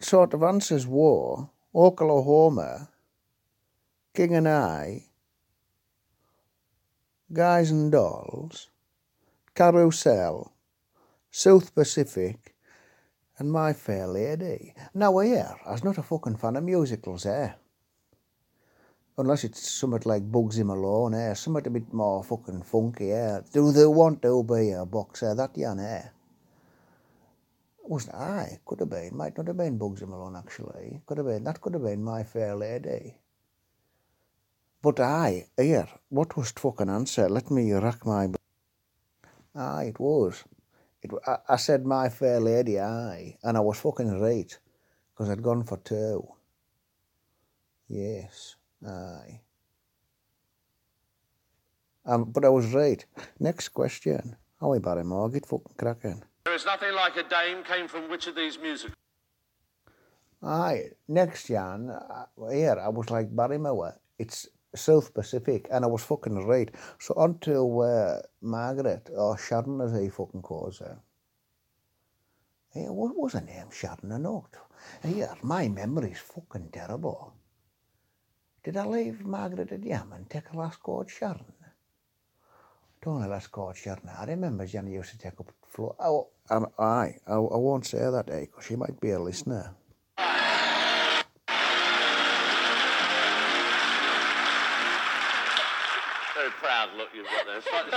[0.00, 2.88] sort of answers war, Oklahoma,
[4.14, 5.04] King and I,
[7.32, 8.68] Guys and Dolls,
[9.56, 10.52] Carousel,
[11.30, 12.54] South Pacific,
[13.38, 14.74] and My Fair Lady.
[14.92, 17.52] Now here, I not a fucking fan of musicals, eh?
[19.16, 21.32] Unless it's something like Bugsy Malone, eh?
[21.32, 23.40] Something a bit more fucking funky, eh?
[23.50, 25.34] Do they want to be a boxer?
[25.34, 26.02] That yan, eh?
[27.82, 28.60] Wasn't I?
[28.66, 29.16] Could have been.
[29.16, 31.00] Might not have been Bugsy Malone, actually.
[31.06, 31.44] Could have been.
[31.44, 33.14] That could have been My Fair Lady.
[34.82, 37.26] But I, here, what was fucking answer?
[37.30, 38.35] Let me rack my...
[39.56, 40.44] Aye, it was.
[41.02, 43.38] It, I, I said My Fair Lady, aye.
[43.42, 44.58] And I was fucking right.
[45.14, 46.26] Because I'd gone for two.
[47.88, 49.40] Yes, aye.
[52.04, 53.04] Um, but I was right.
[53.40, 54.36] Next question.
[54.60, 56.22] How Howie Barrymore, get fucking cracking.
[56.44, 58.94] There is nothing like a dame came from which of these musicals?
[60.42, 63.98] Aye, next Jan, uh, here I was like Barrymore.
[64.18, 66.70] It's South Pacific, and I was fucking right.
[66.98, 70.98] So on to uh, Margaret, or Sharon as he fucking calls her.
[72.70, 73.70] Hey, what was her name?
[73.70, 74.56] Sharon or not?
[75.02, 77.32] Here, my memory's fucking terrible.
[78.62, 81.52] Did I leave Margaret at Yam and take a last called Sharon?
[83.00, 84.08] Don't know last called Sharon.
[84.08, 85.94] I remember Jenny used to take up floor.
[86.00, 89.74] Oh, aye, I, I won't say that, eh, because she might be a listener.
[96.46, 97.60] Very proud look you've got there.
[97.60, 97.90] Slightly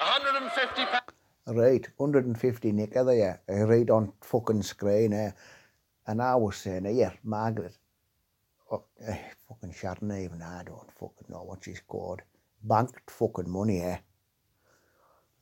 [0.00, 1.12] 150 pounds.
[1.46, 5.30] Right, 150 nicker there, uh, right on fucking screen eh?
[6.08, 7.76] And I was saying, here, Margaret,
[8.72, 9.18] oh, eh,
[9.48, 12.22] fucking Sharon even, I don't fucking know what she's called.
[12.64, 13.98] Banked fucking money, eh?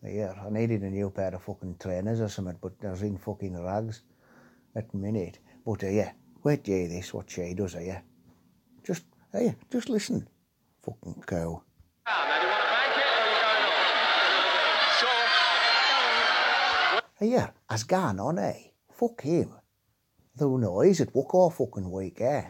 [0.03, 3.16] Yeah, I needed a new pair of fucking trainers or something, but I was in
[3.16, 4.03] fucking rags
[4.74, 5.39] at minute.
[5.64, 6.12] But yeah,
[6.45, 8.03] wait you this, what she does, uh, yeah.
[8.84, 9.05] Just,
[9.37, 10.26] hey, just listen.
[10.82, 11.62] Fucking cow.
[12.07, 12.22] On?
[14.99, 15.26] Sure.
[17.18, 18.70] Here, has gone on, eh?
[18.93, 19.53] Fuck him.
[20.34, 22.45] Though no, he's at work all fucking week, eh?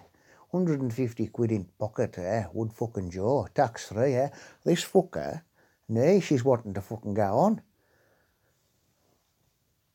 [0.51, 2.45] 150 quid in pocket, eh?
[2.53, 4.28] Would fucking Joe, tax free, eh?
[4.64, 5.43] This fucker,
[5.89, 7.62] nay, she's wanting to fucking go on.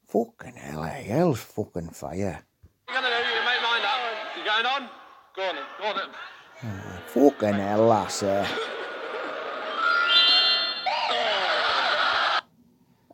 [0.07, 1.03] Fucking hell, eh?
[1.03, 2.43] Hell's fucking fire.
[2.87, 3.29] Are you going to do?
[3.29, 4.01] You make mind up.
[4.37, 4.89] You going on?
[5.35, 5.55] Go on.
[5.95, 6.11] Go on
[7.07, 8.23] Fucking hell, lass?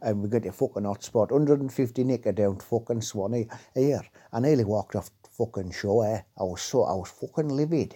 [0.01, 1.31] And we got a fucking hot spot.
[1.31, 3.47] 150 nicker down fucking Swanee.
[3.73, 4.01] Here,
[4.33, 6.21] I nearly walked off fucking show, eh?
[6.37, 7.95] I was so, I was fucking livid.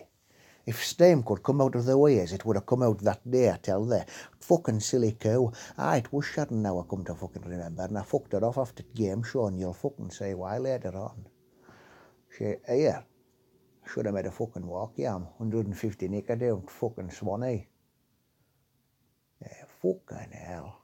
[0.65, 3.51] If steam could come out of the ways, it would have come out that day,
[3.51, 4.03] I tell thee.
[4.39, 5.51] Fucking silly cow.
[5.77, 8.57] Ah, it was shutting now, I come to fucking remember, and I fucked her off
[8.57, 11.25] after the game show, and you'll fucking say why later on.
[12.37, 13.03] She, here,
[13.86, 17.67] should have made a fucking walk, yeah, I'm 150 nicker down fucking Swanee.
[19.41, 20.84] Yeah, fucking hell.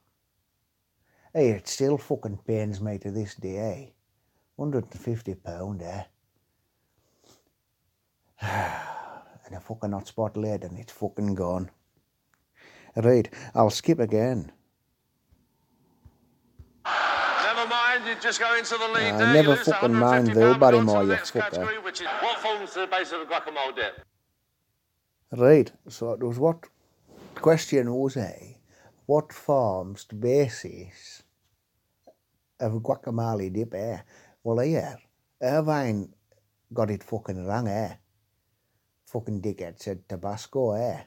[1.32, 3.86] Hey, it still fucking pains me to this day, eh?
[4.56, 6.04] 150 pound, eh?
[8.40, 11.70] and a fucking hot spot later and it's fucking gone.
[12.96, 14.52] Right, I'll skip again.
[16.84, 19.32] Never mind, you just go into the lead Uh, there.
[19.34, 21.20] never you lose that fucking mind 150 though, pound, go on to Barrymore, the you
[21.20, 21.92] fucker.
[22.00, 24.00] is what forms the base of a guacamole dip?
[25.32, 26.62] Right, so it was what
[27.34, 28.54] the question was, eh?
[29.06, 31.22] What forms the basis
[32.60, 33.98] of a guacamole dip, eh?
[34.42, 34.98] Well, here,
[35.42, 36.14] Irvine
[36.72, 37.94] got it fucking wrong, eh?
[39.06, 41.02] Fucking dickhead said Tabasco, eh?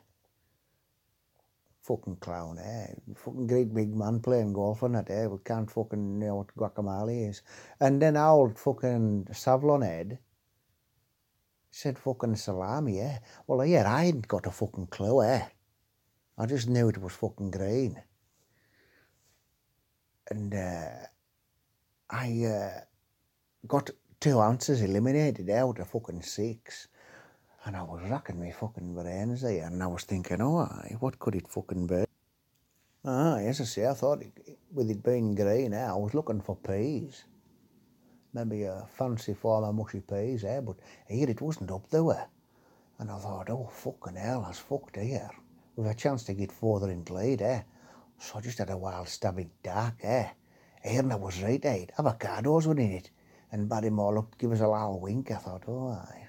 [1.92, 2.94] Fucking clown, eh?
[3.18, 5.26] Fucking great big man playing golf on it, eh?
[5.26, 7.42] We can't fucking know what guacamole is.
[7.82, 10.20] And then old fucking Savlon head
[11.70, 13.18] said fucking salami, eh?
[13.46, 15.48] Well, yeah, I hadn't got a fucking clue, eh?
[16.38, 18.02] I just knew it was fucking green.
[20.30, 21.08] And uh,
[22.10, 22.80] I uh,
[23.68, 23.90] got
[24.22, 26.88] two ounces eliminated out of fucking six.
[27.64, 30.68] And I was racking my fucking brains there, and I was thinking, oh,
[31.00, 32.06] what could it fucking be?
[33.06, 36.42] Ah, as I say, I thought it, with it being green, eh, I was looking
[36.42, 37.24] for peas.
[38.34, 42.28] Maybe a fancy form of mushy peas, eh, but here it wasn't up there.
[42.98, 45.30] And I thought, oh, fucking hell, that's fucked here.
[45.76, 47.62] With a chance to get further in lead, eh?
[48.18, 50.30] So I just had a wild stab in dark, eh?
[50.84, 51.86] Here and I was right, eh?
[51.98, 53.12] Avocados were in it.
[53.52, 55.32] And Barrymore looked, give us a little wink.
[55.32, 56.21] I thought, oh, aye.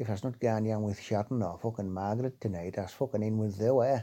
[0.00, 3.58] If was not going young with Sharon or fucking Margaret tonight, was fucking in with
[3.58, 3.68] the?
[3.68, 4.02] Okay,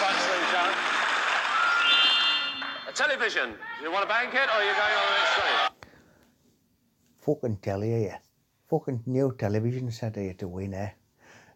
[0.00, 0.74] front three, Sharon.
[2.88, 3.54] A television.
[3.80, 5.70] You want to bank it or are you going on the next three?
[7.20, 8.18] fucking telly here.
[8.68, 10.90] Fucking new television set here to win, eh?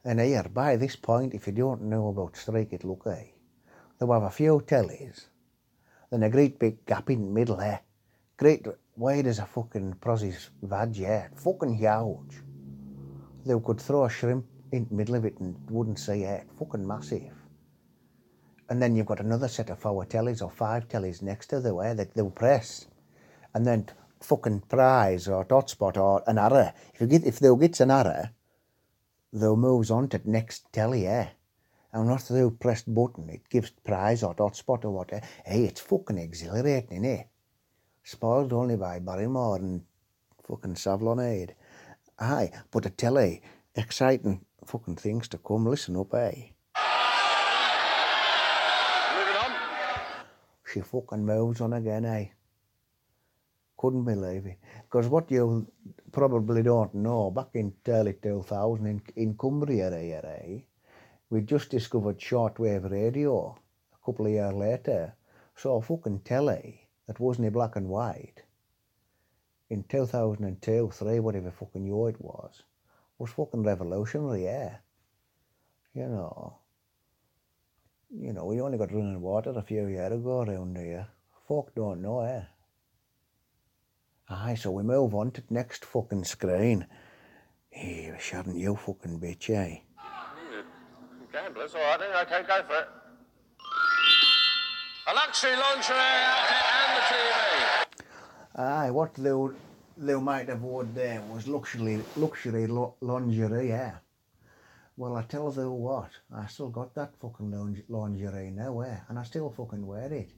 [0.05, 3.24] And here, by this point, if you don't know about Strike It Look, eh?
[3.99, 5.26] They'll have a few tellies,
[6.12, 7.78] then a great big gap in the middle, eh?
[8.36, 8.64] Great
[8.97, 11.28] wide as a fucking Prozzy's vag, yeah?
[11.36, 12.42] Fucking huge.
[13.45, 16.47] They could throw a shrimp in the middle of it and wouldn't see it.
[16.59, 17.32] Fucking massive.
[18.70, 21.74] And then you've got another set of four tellies or five tellies next to the
[21.74, 22.86] way that they'll press.
[23.55, 23.86] And then
[24.20, 26.72] fucking prize or dot spot or an arrow.
[26.95, 28.24] If you get if they'll get an arrow,
[29.32, 31.28] they'll moves on to the next telly, eh?
[31.92, 35.24] And not through pressed button, it gives prize or dot spot or whatever.
[35.45, 37.24] Hey, it's fucking exhilarating, eh?
[38.07, 39.80] Spoiled only by Barrymore and
[40.46, 41.55] fucking Savlonade.
[42.18, 43.40] Aye, but a telly,
[43.74, 45.64] exciting fucking things to come.
[45.64, 46.50] Listen up, eh?
[49.14, 49.52] Moving on.
[50.70, 52.26] she fucking moves on again, eh?
[53.78, 54.59] Couldn't believe it.
[54.82, 55.66] Because what you
[56.12, 60.59] probably don't know, back in early 2000 in, in Cumbria here, eh?
[61.30, 63.57] We just discovered shortwave radio
[63.94, 65.14] a couple of years later.
[65.57, 68.42] So fucking telly that wasn't a black and white
[69.70, 72.62] in 2002, 3, whatever fucking year it was,
[73.18, 74.76] was fucking revolutionary, yeah.
[75.94, 76.59] You know.
[78.16, 81.09] You know, we only got running water a few years ago around here.
[81.48, 82.42] Folk don't know, eh?
[84.28, 86.86] Aye, so we move on to the next fucking screen.
[87.72, 89.80] Eh, hey, shouldn't you fucking bitch, eh?
[91.32, 92.26] Gamblers, all right.
[92.26, 92.88] Okay, go for it.
[95.09, 96.84] A luxury lingerie outfit the TV.
[98.57, 99.32] Aye, what they,
[99.97, 102.66] they might have worn there was luxury, luxury
[103.01, 103.97] lingerie, yeah.
[104.97, 107.51] Well, I tell you what, I still got that fucking
[107.88, 108.99] lingerie now, eh?
[109.09, 110.30] And I still fucking wear it.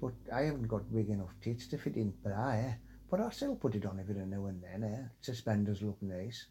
[0.00, 2.74] But I haven't got big enough tits to fit in bra, eh?
[3.08, 5.04] But I still put it on every now and then, eh?
[5.20, 6.46] Suspenders look nice.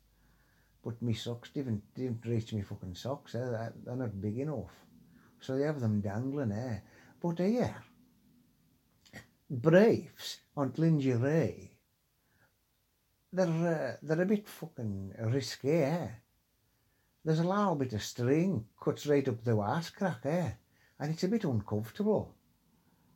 [0.81, 3.39] But me socks didn't, didn't reach me fucking socks, eh?
[3.83, 4.71] They're- not big enough.
[5.41, 6.83] So they have them dangling there.
[7.21, 7.75] But here,
[9.49, 11.71] briefs on lingerie,
[13.31, 16.07] they're, uh, they're a bit fucking risky, eh?
[17.23, 20.51] There's a little bit of string cuts right up the ass crack, eh?
[20.99, 22.35] And it's a bit uncomfortable.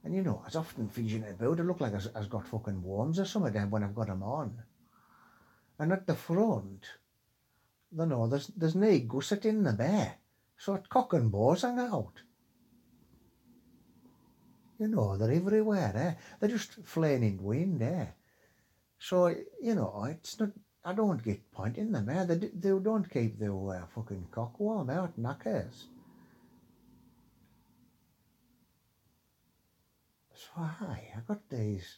[0.03, 1.59] And you know, I was often fidgeting about.
[1.59, 4.63] It look like I have got fucking worms or something when I've got them on.
[5.77, 6.85] And at the front,
[7.97, 10.15] you know, there's, there's no gusset in the bear.
[10.57, 12.21] So it cock and balls hang out.
[14.79, 16.13] You know, they're everywhere, eh?
[16.39, 18.05] They're just flying in wind, eh?
[18.97, 20.51] So, you know, it's not,
[20.85, 22.23] I don't get point in them, eh?
[22.23, 25.87] They, they don't keep their uh, fucking cock warm out, knackers.
[30.33, 31.97] So, hi, I got these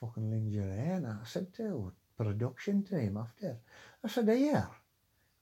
[0.00, 3.58] fucking lingerie and I said to production team after,
[4.02, 4.66] I said, here,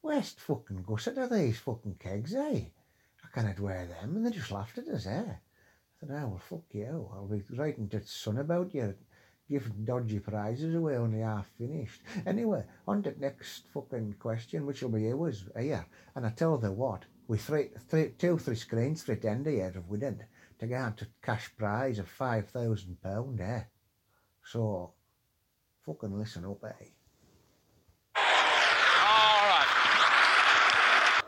[0.00, 2.64] where's fucking gusset are these fucking kegs, eh?
[3.24, 4.16] I cannot wear them.
[4.16, 5.34] And they just laughed at us, eh?
[6.06, 7.08] Said, oh, well, fuck you.
[7.14, 8.94] I'll be writing to son about you,
[9.48, 12.02] giving dodgy prizes away only half finished.
[12.26, 15.86] Anyway, on to the next fucking question, which will be yours here.
[16.14, 19.72] And I tell you what, we three, three, two, three screens for it end here
[19.74, 20.26] if we did
[20.58, 23.62] to get out to cash prize of five thousand pound, eh?
[24.44, 24.92] So,
[25.86, 26.84] fucking listen up, eh?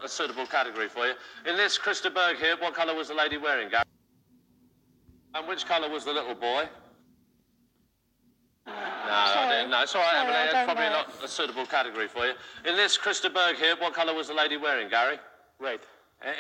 [0.05, 1.15] A suitable category for you.
[1.47, 3.86] In this Chris de Burgh here, what colour was the lady wearing, Gary?
[5.37, 6.67] And which colour was the little boy?
[8.67, 8.73] Ah,
[9.07, 9.49] no, I Sorry.
[9.57, 9.71] didn't.
[9.71, 10.49] no, it's all right, Sorry, Emily.
[10.51, 10.93] That's probably know.
[10.93, 12.33] not a suitable category for you.
[12.65, 15.19] In this Chris de Burgh here, what colour was the lady wearing, Gary?
[15.61, 15.81] Red.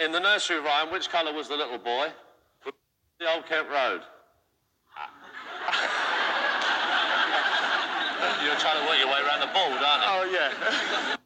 [0.02, 2.10] In the nursery rhyme, which colour was the little boy?
[3.20, 4.00] The Old Kent Road.
[8.42, 10.08] You're trying to work your way around the board, aren't you?
[10.08, 10.50] Oh, yeah.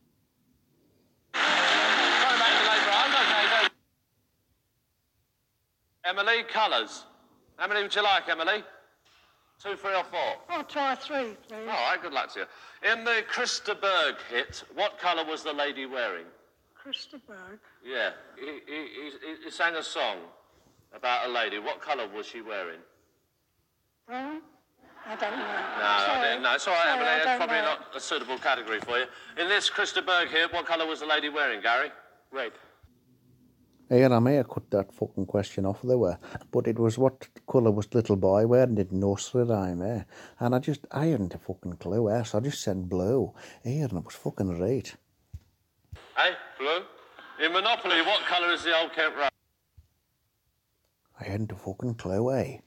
[1.33, 3.73] Trying to make the labour hard, okay, don't
[6.05, 7.05] Emily, colours.
[7.61, 8.65] How many would you like, Emily?
[9.63, 10.37] Two, three, or four?
[10.49, 11.69] I'll try three, please.
[11.69, 12.91] All right, good luck to you.
[12.91, 16.25] In the Chris de Burgh hit, what colour was the lady wearing?
[16.75, 17.61] Chris de Burgh.
[17.85, 20.17] Yeah, he, he, he, he sang a song
[20.95, 21.59] about a lady.
[21.59, 22.81] What colour was she wearing?
[24.07, 24.41] Brown?
[25.07, 25.37] I don't know.
[25.37, 26.29] No, I Sorry.
[26.29, 26.43] didn't.
[26.43, 27.11] No, it's all right, Sorry, Emily.
[27.11, 27.65] I That's probably know.
[27.65, 29.05] not a suitable category for you.
[29.37, 31.91] In this Chris de Burgh here, what colour was the lady wearing, Gary?
[32.33, 32.53] Red.
[33.91, 36.17] Here, I may have cut that fucking question off there,
[36.53, 40.05] but it was what colour was little boy wearing in nursery rhyme, eh?
[40.39, 42.23] And I just, I hadn't a fucking clue, eh?
[42.23, 43.35] So I just said blue.
[43.65, 44.95] And it was fucking right.
[46.17, 46.85] Hey, blue.
[47.45, 49.31] In Monopoly, what colour is the Old Kent Road?
[51.19, 52.59] I hadn't a fucking clue, eh?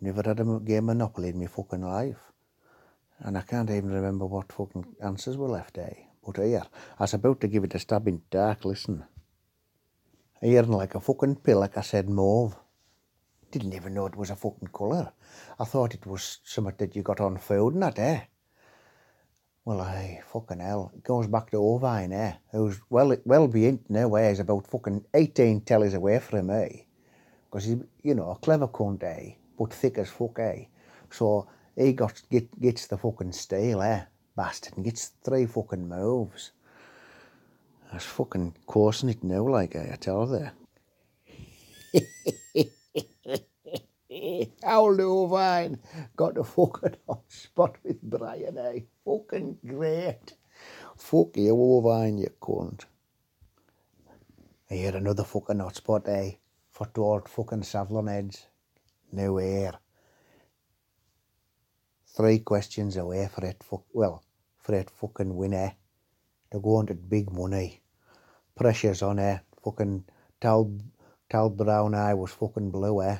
[0.00, 2.32] Never had a game Monopoly in my fucking life.
[3.18, 6.06] And I can't even remember what fucking answers were left, eh?
[6.24, 6.62] But here,
[6.98, 9.04] I was about to give it a stab in dark, listen.
[10.44, 12.54] Here, like a fucking pill, like I said, mauve.
[13.50, 15.10] Didn't even know it was a fucking colour.
[15.58, 18.20] I thought it was something that you got on food and that, eh?
[19.64, 20.92] Well, I fucking hell.
[20.94, 22.34] It goes back to Ovine, eh?
[22.52, 24.28] Who's well, well beyond now, eh?
[24.28, 26.88] He's about fucking 18 tellies away from me.
[27.46, 29.36] Because he, you know, a clever cunt, eh?
[29.58, 30.64] But thick as fuck, eh?
[31.10, 34.02] So he got get, gets the fucking steal, eh?
[34.36, 36.52] Bastard, and gets three fucking moves.
[37.94, 42.02] I was fucking coursing it now, like eh, I tell you.
[44.64, 45.78] Old Ovine
[46.16, 48.80] got a fucking hot spot with Brian, eh?
[49.04, 50.34] Fucking great.
[50.96, 52.84] Fuck you, Ovine, you cunt.
[54.68, 56.32] I had another fucking hot spot, eh?
[56.72, 58.48] For two old fucking Savlon heads.
[59.12, 59.74] No air.
[62.08, 64.24] Three questions away for it, fuck, well,
[64.58, 65.70] for it fucking win, eh?
[66.50, 67.83] They're going to big money.
[68.56, 69.38] Pressure's on, eh?
[69.64, 70.04] Fucking
[70.40, 70.78] Tal,
[71.28, 73.18] Tal Brown eye was fucking blue, eh?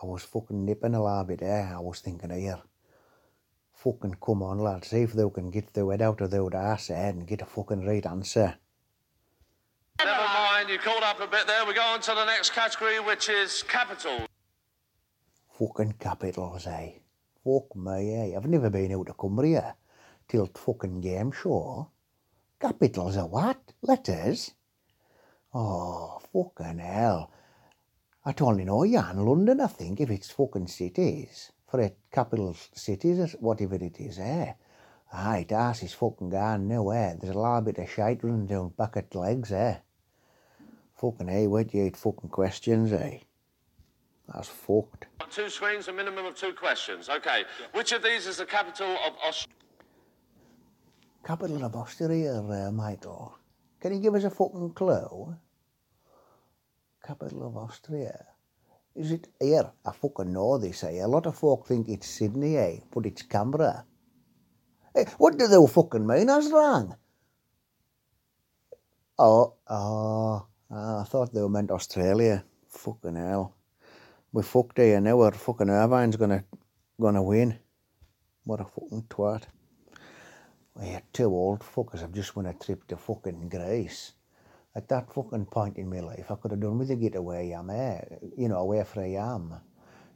[0.00, 1.72] I was fucking nipping a little bit, eh?
[1.74, 2.60] I was thinking, here,
[3.74, 6.90] fucking come on, lad, see if they can get their head out of their ass,
[6.90, 7.08] eh?
[7.08, 8.54] And get a fucking right answer.
[9.98, 11.66] Never mind, you called up a bit there.
[11.66, 14.26] We go on to the next category, which is capital.
[15.58, 16.92] Fucking capitals, eh?
[17.44, 18.36] Fuck me, eh?
[18.36, 19.74] I've never been out of Cumbria
[20.28, 21.91] till fucking game show.
[22.62, 23.60] Capitals are what?
[23.82, 24.54] Letters?
[25.52, 27.32] Oh, fucking hell.
[28.24, 31.50] I only know you in London, I think, if it's fucking cities.
[31.68, 34.52] For it, capital cities, or whatever it is, eh?
[35.12, 37.14] Aye, Darcy's fucking gone now, eh?
[37.20, 39.78] There's a little bit of shite running down back at legs, eh?
[40.94, 43.18] Fucking hey, where do you eat fucking questions, eh?
[44.32, 45.06] That's fucked.
[45.30, 47.08] Two screens, a minimum of two questions.
[47.08, 47.42] Okay.
[47.72, 49.61] Which of these is the capital of Australia?
[51.24, 53.38] Capital of Austria, uh, Michael.
[53.80, 55.36] Can you give us a fucking clue?
[57.02, 58.26] capital of Austria.
[58.94, 59.70] Is it here?
[59.84, 61.00] I fucking know this, eh?
[61.02, 62.76] A lot of folk think it's Sydney, eh?
[62.92, 63.84] But it's Canberra.
[64.94, 66.96] Hey, what do they fucking mean that's wrong?
[69.18, 72.44] Oh, oh, ah, I thought they were meant Australia.
[72.68, 73.54] Fucking hell.
[74.32, 76.44] We fucked here now, our fucking Irvine's gonna,
[77.00, 77.58] gonna win.
[78.44, 79.44] What a fucking twat.
[80.74, 84.12] We are two old fuckers have just won a trip to fucking Greece.
[84.74, 87.68] At that fucking point in my life, I could have done with a getaway I'm
[87.68, 89.60] here, you know, from I am.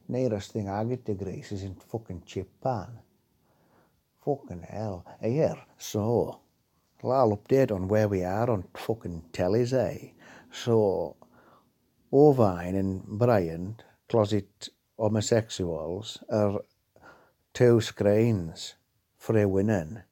[0.08, 3.00] Nearest thing I get to Greece is in fucking Chip Pan.
[4.24, 5.04] Fucking hell.
[5.20, 6.40] Here, so,
[7.04, 10.12] I'll update on where we are on fucking tellies, eh?
[10.50, 11.16] So,
[12.10, 13.76] Ovine and Brian,
[14.08, 16.62] closet homosexuals, are
[17.52, 18.74] two screens
[19.18, 20.02] for a winning.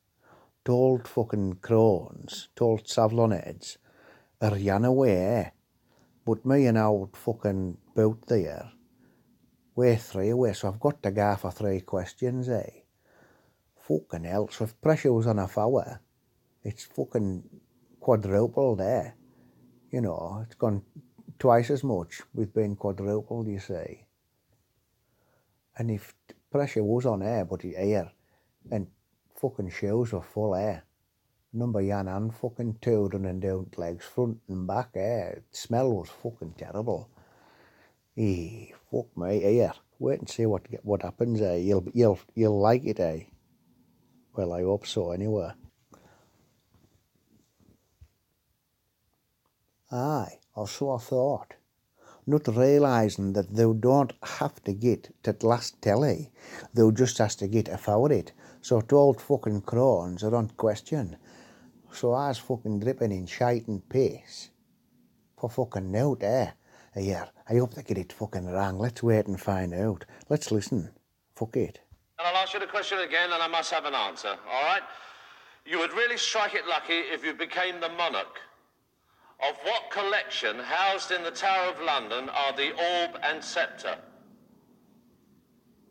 [0.65, 3.77] Told fucking crones, told savlonheads,
[4.41, 5.53] are yan away.
[6.25, 8.73] But me and old fucking boat there,
[9.75, 12.71] we're three away, so I've got to go for three questions, eh?
[13.87, 16.01] Fucking hell, so if pressure was on a hour,
[16.63, 17.43] it's fucking
[18.01, 19.17] quadrupled there.
[19.91, 20.83] You know, it's gone
[21.39, 24.07] twice as much with being quadrupled, you see.
[25.77, 26.15] And if
[26.51, 28.13] pressure was on air, but air,
[28.71, 28.87] and
[29.45, 30.85] fucking shoes were full air,
[31.53, 36.55] number yan and fucking two running down legs, front and back air, smell was fucking
[36.57, 37.11] terrible.
[38.17, 39.73] Eh, fuck me, here.
[39.99, 41.57] Wait and see what what happens, eh?
[41.57, 43.25] You'll you'll you'll like it, eh?
[44.35, 45.51] Well, I hope so, anyway.
[49.93, 51.55] Aye, or so I thought.
[52.27, 56.31] Not realising that they don't have to get to last telly,
[56.73, 58.33] thou just has to get for it.
[58.63, 61.17] So to old fucking crones are on question.
[61.93, 64.51] So I was fucking dripping in shite and piss.
[65.39, 66.23] For fucking note.
[66.23, 66.51] Eh?
[66.97, 68.79] Yeah, I hope they get it fucking wrong.
[68.79, 70.05] Let's wait and find out.
[70.31, 70.91] Let's listen.
[71.37, 71.81] Fuck it.
[72.19, 74.83] And I'll ask you the question again, and I must have an answer, all right?
[75.67, 78.39] You would really strike it lucky if you became the monarch.
[79.49, 83.99] Of what collection housed in the Tower of London are the orb and sceptre?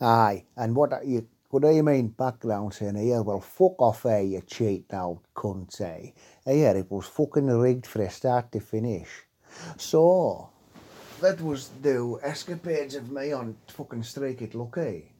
[0.00, 3.22] Aye, and what you what do you mean background saying here?
[3.22, 6.10] Well, fuck off here, you cheat out cunt, eh?
[6.44, 9.08] Here, it was fucking rigged from start to finish.
[9.76, 10.50] So,
[11.20, 15.12] that was the escapades of me on fucking Strike It Lucky.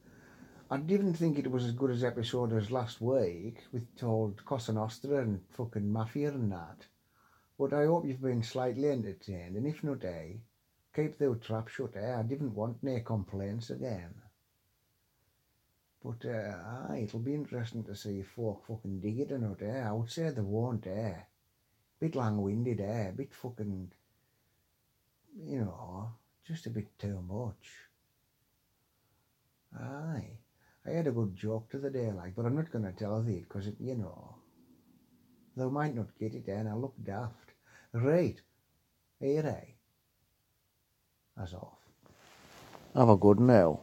[0.69, 4.73] I didn't think it was as good as episode as last week with told Cosa
[4.73, 6.85] Nostra and fucking Mafia and that.
[7.57, 10.33] But I hope you've been slightly entertained, and if not, eh,
[10.93, 12.19] keep the trap shut, eh?
[12.19, 14.13] I didn't want no complaints again.
[16.03, 16.57] But uh,
[16.89, 19.87] aye, it'll be interesting to see if folk fucking dig it or not, eh?
[19.87, 21.15] I would say they won't, eh?
[21.97, 23.11] Bit long-winded, eh?
[23.11, 23.93] Bit fucking,
[25.45, 26.11] you know,
[26.45, 27.71] just a bit too much.
[29.73, 30.39] Aye.
[30.87, 33.21] I had a good joke to the day, like, but I'm not going to tell
[33.21, 34.35] thee because, you know,
[35.57, 37.51] they might not get it, and I look daft.
[37.93, 38.39] Right.
[39.19, 41.41] Here, eh?
[41.41, 41.77] as off.
[42.95, 43.81] Have a good now.